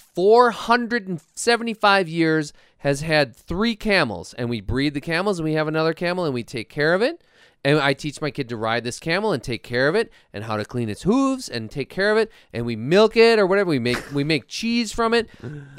[1.08, 5.94] 475 years has had three camels, and we breed the camels, and we have another
[5.94, 7.24] camel, and we take care of it.
[7.66, 10.44] And I teach my kid to ride this camel and take care of it, and
[10.44, 13.48] how to clean its hooves and take care of it, and we milk it or
[13.48, 13.70] whatever.
[13.70, 15.30] We make we make cheese from it,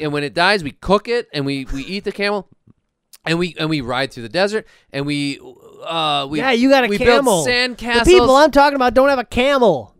[0.00, 2.48] and when it dies, we cook it and we we eat the camel,
[3.26, 5.38] and we and we ride through the desert, and we
[5.84, 7.22] uh we yeah, you got a we camel.
[7.22, 8.06] build sand castles.
[8.06, 9.94] The people I'm talking about don't have a camel.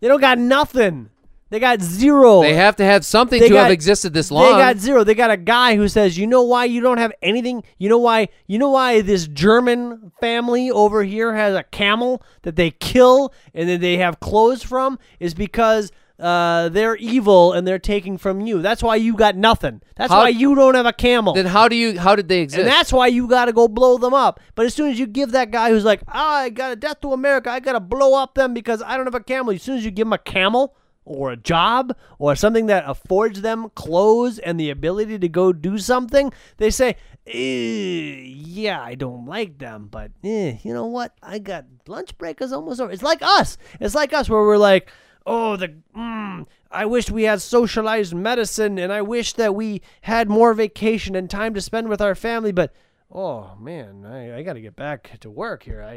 [0.00, 1.10] They don't got nothing.
[1.54, 2.42] They got zero.
[2.42, 4.44] they have to have something They to have existed this long.
[4.44, 5.04] They got zero.
[5.04, 7.62] They got a guy who says, "You know why you don't have anything?
[7.78, 8.26] You know why?
[8.48, 13.68] You know why this German family over here has a camel that they kill and
[13.68, 18.60] then they have clothes from is because uh, they're evil and they're taking from you.
[18.60, 19.80] That's why you got nothing.
[19.94, 21.34] That's How- why you don't have a camel.
[21.34, 22.62] then how do you how did they exist?
[22.62, 24.40] And that's why you got to go blow them up.
[24.56, 27.00] But as soon as you give that guy who's like, ah, I got a death
[27.02, 29.54] to America, I got to blow up them because I don't have a camel.
[29.54, 30.74] As soon as you give them a camel
[31.04, 35.78] or a job or something that affords them clothes and the ability to go do
[35.78, 36.96] something, they say,
[37.26, 41.12] eh, yeah, I don't like them, but eh, you know what?
[41.22, 42.92] I got lunch break is almost over.
[42.92, 43.58] It's like us.
[43.80, 44.90] It's like us where we're like,
[45.26, 45.74] oh, the.
[45.96, 51.14] Mm, I wish we had socialized medicine, and I wish that we had more vacation
[51.14, 52.50] and time to spend with our family.
[52.52, 52.72] But
[53.14, 55.82] oh man, I, I got to get back to work here.
[55.82, 55.94] I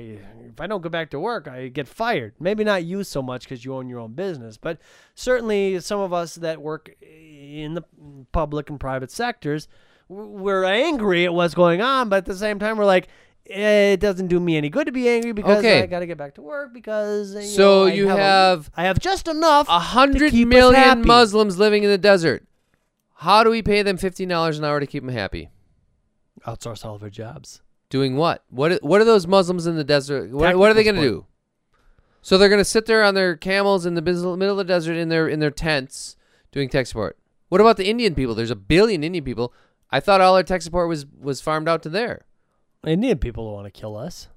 [0.47, 2.34] if I don't go back to work, I get fired.
[2.39, 4.80] Maybe not you so much because you own your own business, but
[5.15, 7.84] certainly some of us that work in the
[8.32, 9.68] public and private sectors,
[10.07, 13.07] we're angry at what's going on, but at the same time, we're like.
[13.49, 15.82] "Eh, It doesn't do me any good to be angry because Okay.
[15.82, 18.84] I got to get back to work because you So know, I you have I
[18.84, 21.07] have just enough a hundred million.
[21.07, 22.43] Muslims living in the desert.
[23.15, 25.49] How do we pay them fifteen dollars an hour to keep them happy?
[26.46, 27.62] Outsource all of our jobs.
[27.90, 28.44] Doing what?
[28.50, 28.72] What?
[28.74, 30.32] are- What are those Muslims in the desert?
[30.32, 31.26] What, what are they going to do?
[32.22, 34.98] So they're going to sit there on their camels in the middle of the desert
[34.98, 36.18] in their in their tents
[36.52, 37.18] doing tech support.
[37.50, 38.36] What about the Indian people?
[38.36, 39.54] There's a billion Indian people.
[39.90, 42.26] I thought all our tech support was was farmed out to there.
[42.86, 44.28] Indian people don't want to kill us.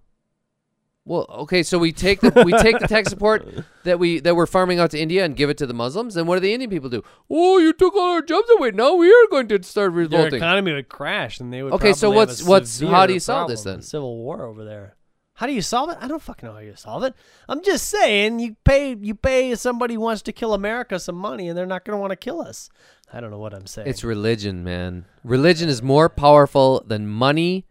[1.11, 3.45] Well, okay, so we take the we take the tech support
[3.83, 6.17] that we that we're farming out to India and give it to the Muslims.
[6.17, 7.03] And what do the Indian people do?
[7.29, 8.71] Oh, you took all our jobs away.
[8.71, 10.31] Now we are going to start revolting.
[10.31, 11.73] Their economy would crash, and they would.
[11.73, 13.83] Okay, so what's- a what's- how do you solve this then?
[13.83, 14.95] Civil war over there.
[15.35, 15.97] How do you solve it?
[16.01, 17.15] I don't fucking know how you solve it.
[17.49, 21.49] I'm just saying you pay you pay somebody who wants to kill America some money,
[21.49, 22.71] and they're not going to want to kill us.
[23.13, 23.89] I don't know what I'm saying.
[23.89, 25.07] It's religion, man.
[25.25, 27.67] Religion is more powerful than money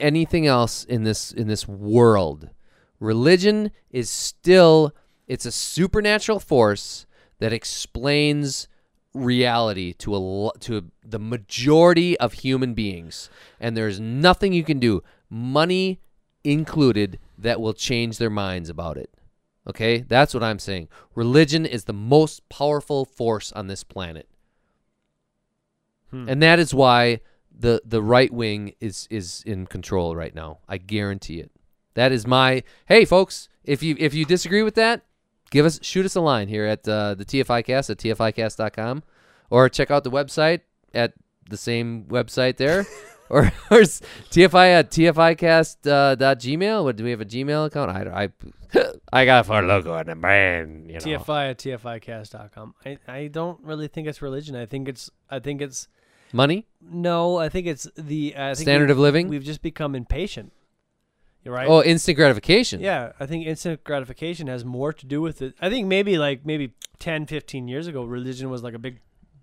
[0.00, 2.50] anything else in this in this world.
[3.00, 4.94] Religion is still
[5.26, 7.06] it's a supernatural force
[7.38, 8.68] that explains
[9.14, 13.30] reality to a to the majority of human beings.
[13.60, 16.00] And there's nothing you can do money
[16.44, 19.10] included that will change their minds about it.
[19.68, 19.98] Okay?
[19.98, 20.88] That's what i'm saying.
[21.14, 24.28] Religion is the most powerful force on this planet.
[26.10, 26.28] Hmm.
[26.28, 27.20] and that is why
[27.58, 30.58] the the right wing is is in control right now.
[30.68, 31.50] I guarantee it.
[31.94, 33.48] That is my hey folks.
[33.64, 35.02] If you if you disagree with that,
[35.50, 39.02] give us shoot us a line here at uh, the TFI Cast at tficast.com
[39.50, 40.60] or check out the website
[40.94, 41.14] at
[41.48, 42.86] the same website there.
[43.28, 46.84] or, or TFI at TFIcast uh, dot Gmail.
[46.84, 47.90] What do we have a Gmail account?
[47.90, 48.82] I I,
[49.12, 50.88] I got for logo on the brand.
[50.88, 51.00] You know.
[51.00, 52.74] TFI at TFIcast.com.
[52.84, 54.54] I, I don't really think it's religion.
[54.54, 55.88] I think it's I think it's
[56.32, 57.38] Money, no.
[57.38, 59.28] I think it's the I think standard of living.
[59.28, 60.52] We've just become impatient.
[61.44, 61.68] You're right.
[61.68, 62.80] Oh, instant gratification.
[62.80, 65.54] Yeah, I think instant gratification has more to do with it.
[65.60, 68.98] I think maybe like maybe 10, 15 years ago, religion was like a big,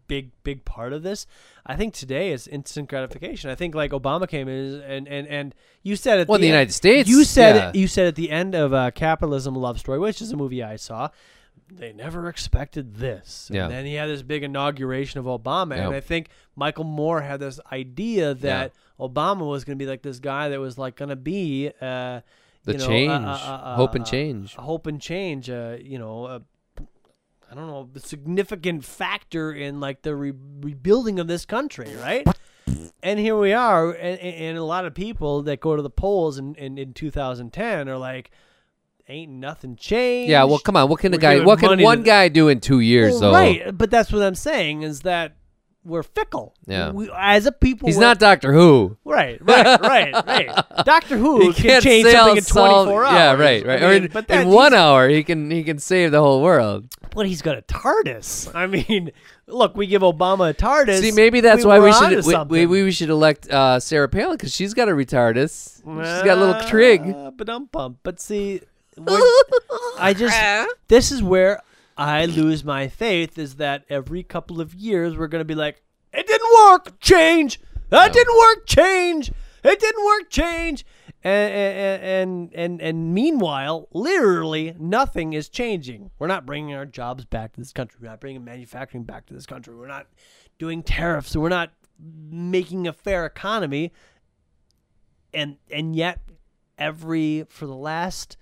[0.07, 1.25] big, big part of this.
[1.65, 3.49] I think today it's instant gratification.
[3.49, 6.47] I think like Obama came in and and and you said at Well, the the
[6.47, 7.71] end- United States, you said yeah.
[7.73, 10.75] you said at the end of uh, Capitalism Love Story, which is a movie I
[10.75, 11.07] saw.
[11.75, 13.49] They never expected this.
[13.51, 13.63] Yeah.
[13.63, 15.77] And then he had this big inauguration of Obama.
[15.77, 20.01] And I think Michael Moore had this idea that Obama was going to be like
[20.01, 22.21] this guy that was like going to be uh,
[22.63, 24.55] The you know, change, uh, uh, hope and change.
[24.55, 25.49] hope and change.
[25.49, 26.39] Uh, you know, uh,
[27.51, 32.25] I don't know, a significant factor in like the re- rebuilding of this country, right?
[33.03, 36.37] And here we are, and, and a lot of people that go to the polls
[36.37, 38.31] in, in, in 2010 are like,
[39.13, 40.89] "Ain't nothing changed." Yeah, well, come on.
[40.89, 41.33] What can the We're guy?
[41.35, 43.19] giving What can money to one the- guy do in two years?
[43.19, 43.75] Though, right?
[43.77, 45.35] But that's what I'm saying is that
[45.85, 46.55] we're fickle.
[46.65, 46.91] Yeah.
[46.91, 48.97] we, as a people, He's we're- not Doctor Who.
[49.03, 50.65] Right, right, right, right.
[50.85, 53.13] Doctor Who He can can't change say something in solve- 24 hours.
[53.15, 53.83] Yeah, right, right.
[53.83, 56.41] I or mean, in, but in one hour, he can he can save the whole
[56.41, 56.85] world.
[57.13, 58.55] But he's got a TARDIS.
[58.55, 59.11] I mean,
[59.45, 61.01] look, we give Obama a TARDIS.
[61.01, 64.07] See, maybe that's why were we onto should we, we, we should elect uh, Sarah
[64.09, 65.77] Palin because she's got a retardus.
[65.79, 67.01] She's got a little trig.
[67.01, 67.99] Uh, but pump.
[68.03, 68.61] But see,
[69.97, 70.37] I just
[70.87, 71.61] this is where
[71.97, 75.81] I lose my faith is that every couple of years we're gonna be like,
[76.13, 77.59] it didn't work, change.
[77.89, 78.13] That No.
[78.13, 79.31] didn't work, change.
[79.63, 80.85] It didn't work, change.
[81.23, 86.11] And and, and and and meanwhile, literally nothing is changing.
[86.19, 87.99] We're not bringing our jobs back to this country.
[88.01, 89.73] We're not bringing manufacturing back to this country.
[89.75, 90.07] We're not
[90.59, 91.35] doing tariffs.
[91.35, 91.71] We're not
[92.29, 93.93] making a fair economy.
[95.33, 96.19] And and yet,
[96.77, 98.35] every for the last,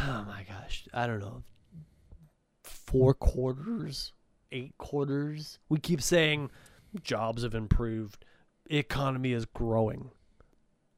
[0.00, 1.42] oh my gosh, I don't know,
[2.62, 4.12] four quarters,
[4.52, 6.50] eight quarters, we keep saying
[7.02, 8.24] jobs have improved,
[8.70, 10.10] economy is growing.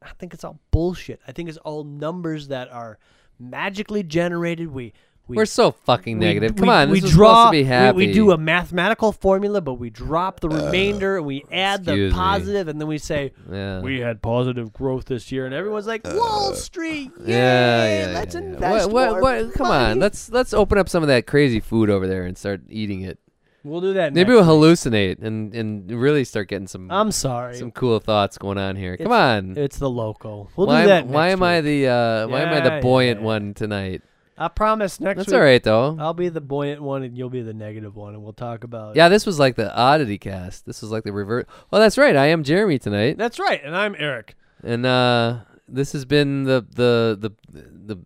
[0.03, 1.21] I think it's all bullshit.
[1.29, 2.99] I think it's all numbers that are
[3.39, 4.73] magically generated.
[4.73, 4.93] We
[5.29, 6.57] we We're so fucking we- negative.
[6.57, 7.29] Come we- on, we this was draw.
[7.45, 7.97] supposed to be happy.
[7.97, 11.93] We, we do a mathematical formula, but we drop the remainder and we add the
[11.93, 12.19] excuse me.
[12.19, 13.81] positive, and then we say yeah.
[13.81, 18.35] we had positive growth this year, and everyone's like, Wall Street, yay, yeah, yeah, let's
[18.35, 18.47] yeah, yeah.
[18.49, 21.61] invest What, more what, what, come on, let's let's open up some of that crazy
[21.61, 23.19] food over there and start eating it.
[23.65, 24.13] We'll do that.
[24.13, 24.71] Maybe next we'll week.
[24.79, 27.55] hallucinate and and really start getting some I'm sorry.
[27.55, 28.97] some cool thoughts going on here.
[28.97, 29.57] Come on.
[29.57, 30.51] It's the local.
[30.57, 31.07] We'll why do that.
[31.07, 31.65] why next am I week.
[31.67, 33.25] the uh, why am I the Yeah, buoyant yeah.
[33.27, 34.03] one tonight?
[34.45, 35.37] I promise next That's week.
[35.37, 35.97] all right though.
[35.99, 38.97] I'll be the buoyant one, and you'll be the negative one, and we'll talk about.
[38.97, 40.67] Yeah, this was like the oddity cast.
[40.67, 41.49] This was like the revert.
[41.71, 42.17] Well, that's right.
[42.17, 43.61] I am Jeremy tonight, that's right.
[43.65, 44.35] And I'm Eric.
[44.63, 47.99] and uh, this has been the the the the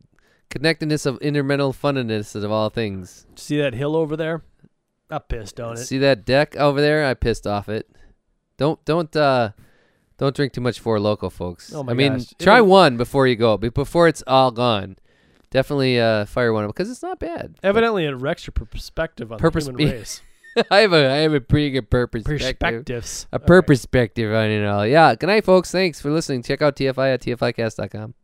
[0.50, 3.26] connectedness of intermental funness of all things.
[3.36, 4.42] See that hill over there?
[5.10, 5.78] I pissed on it.
[5.78, 7.04] See that deck over there?
[7.06, 7.88] I pissed off it.
[8.56, 9.50] Don't don't uh
[10.18, 11.72] don't drink too much for local folks.
[11.74, 12.34] Oh my I mean, gosh.
[12.38, 14.96] try It'll- one before you go, but before it's all gone.
[15.50, 17.56] Definitely uh fire one up because it's not bad.
[17.62, 20.22] Evidently, it wrecks your perspective on Purpose- the human race.
[20.70, 23.26] I have a I have a pretty good purpose Perspectives.
[23.30, 23.46] a All right.
[23.46, 24.86] per perspective on it all.
[24.86, 25.14] Yeah.
[25.14, 25.70] Good night, folks.
[25.70, 26.42] Thanks for listening.
[26.42, 28.14] Check out TFI at TFIcast.com.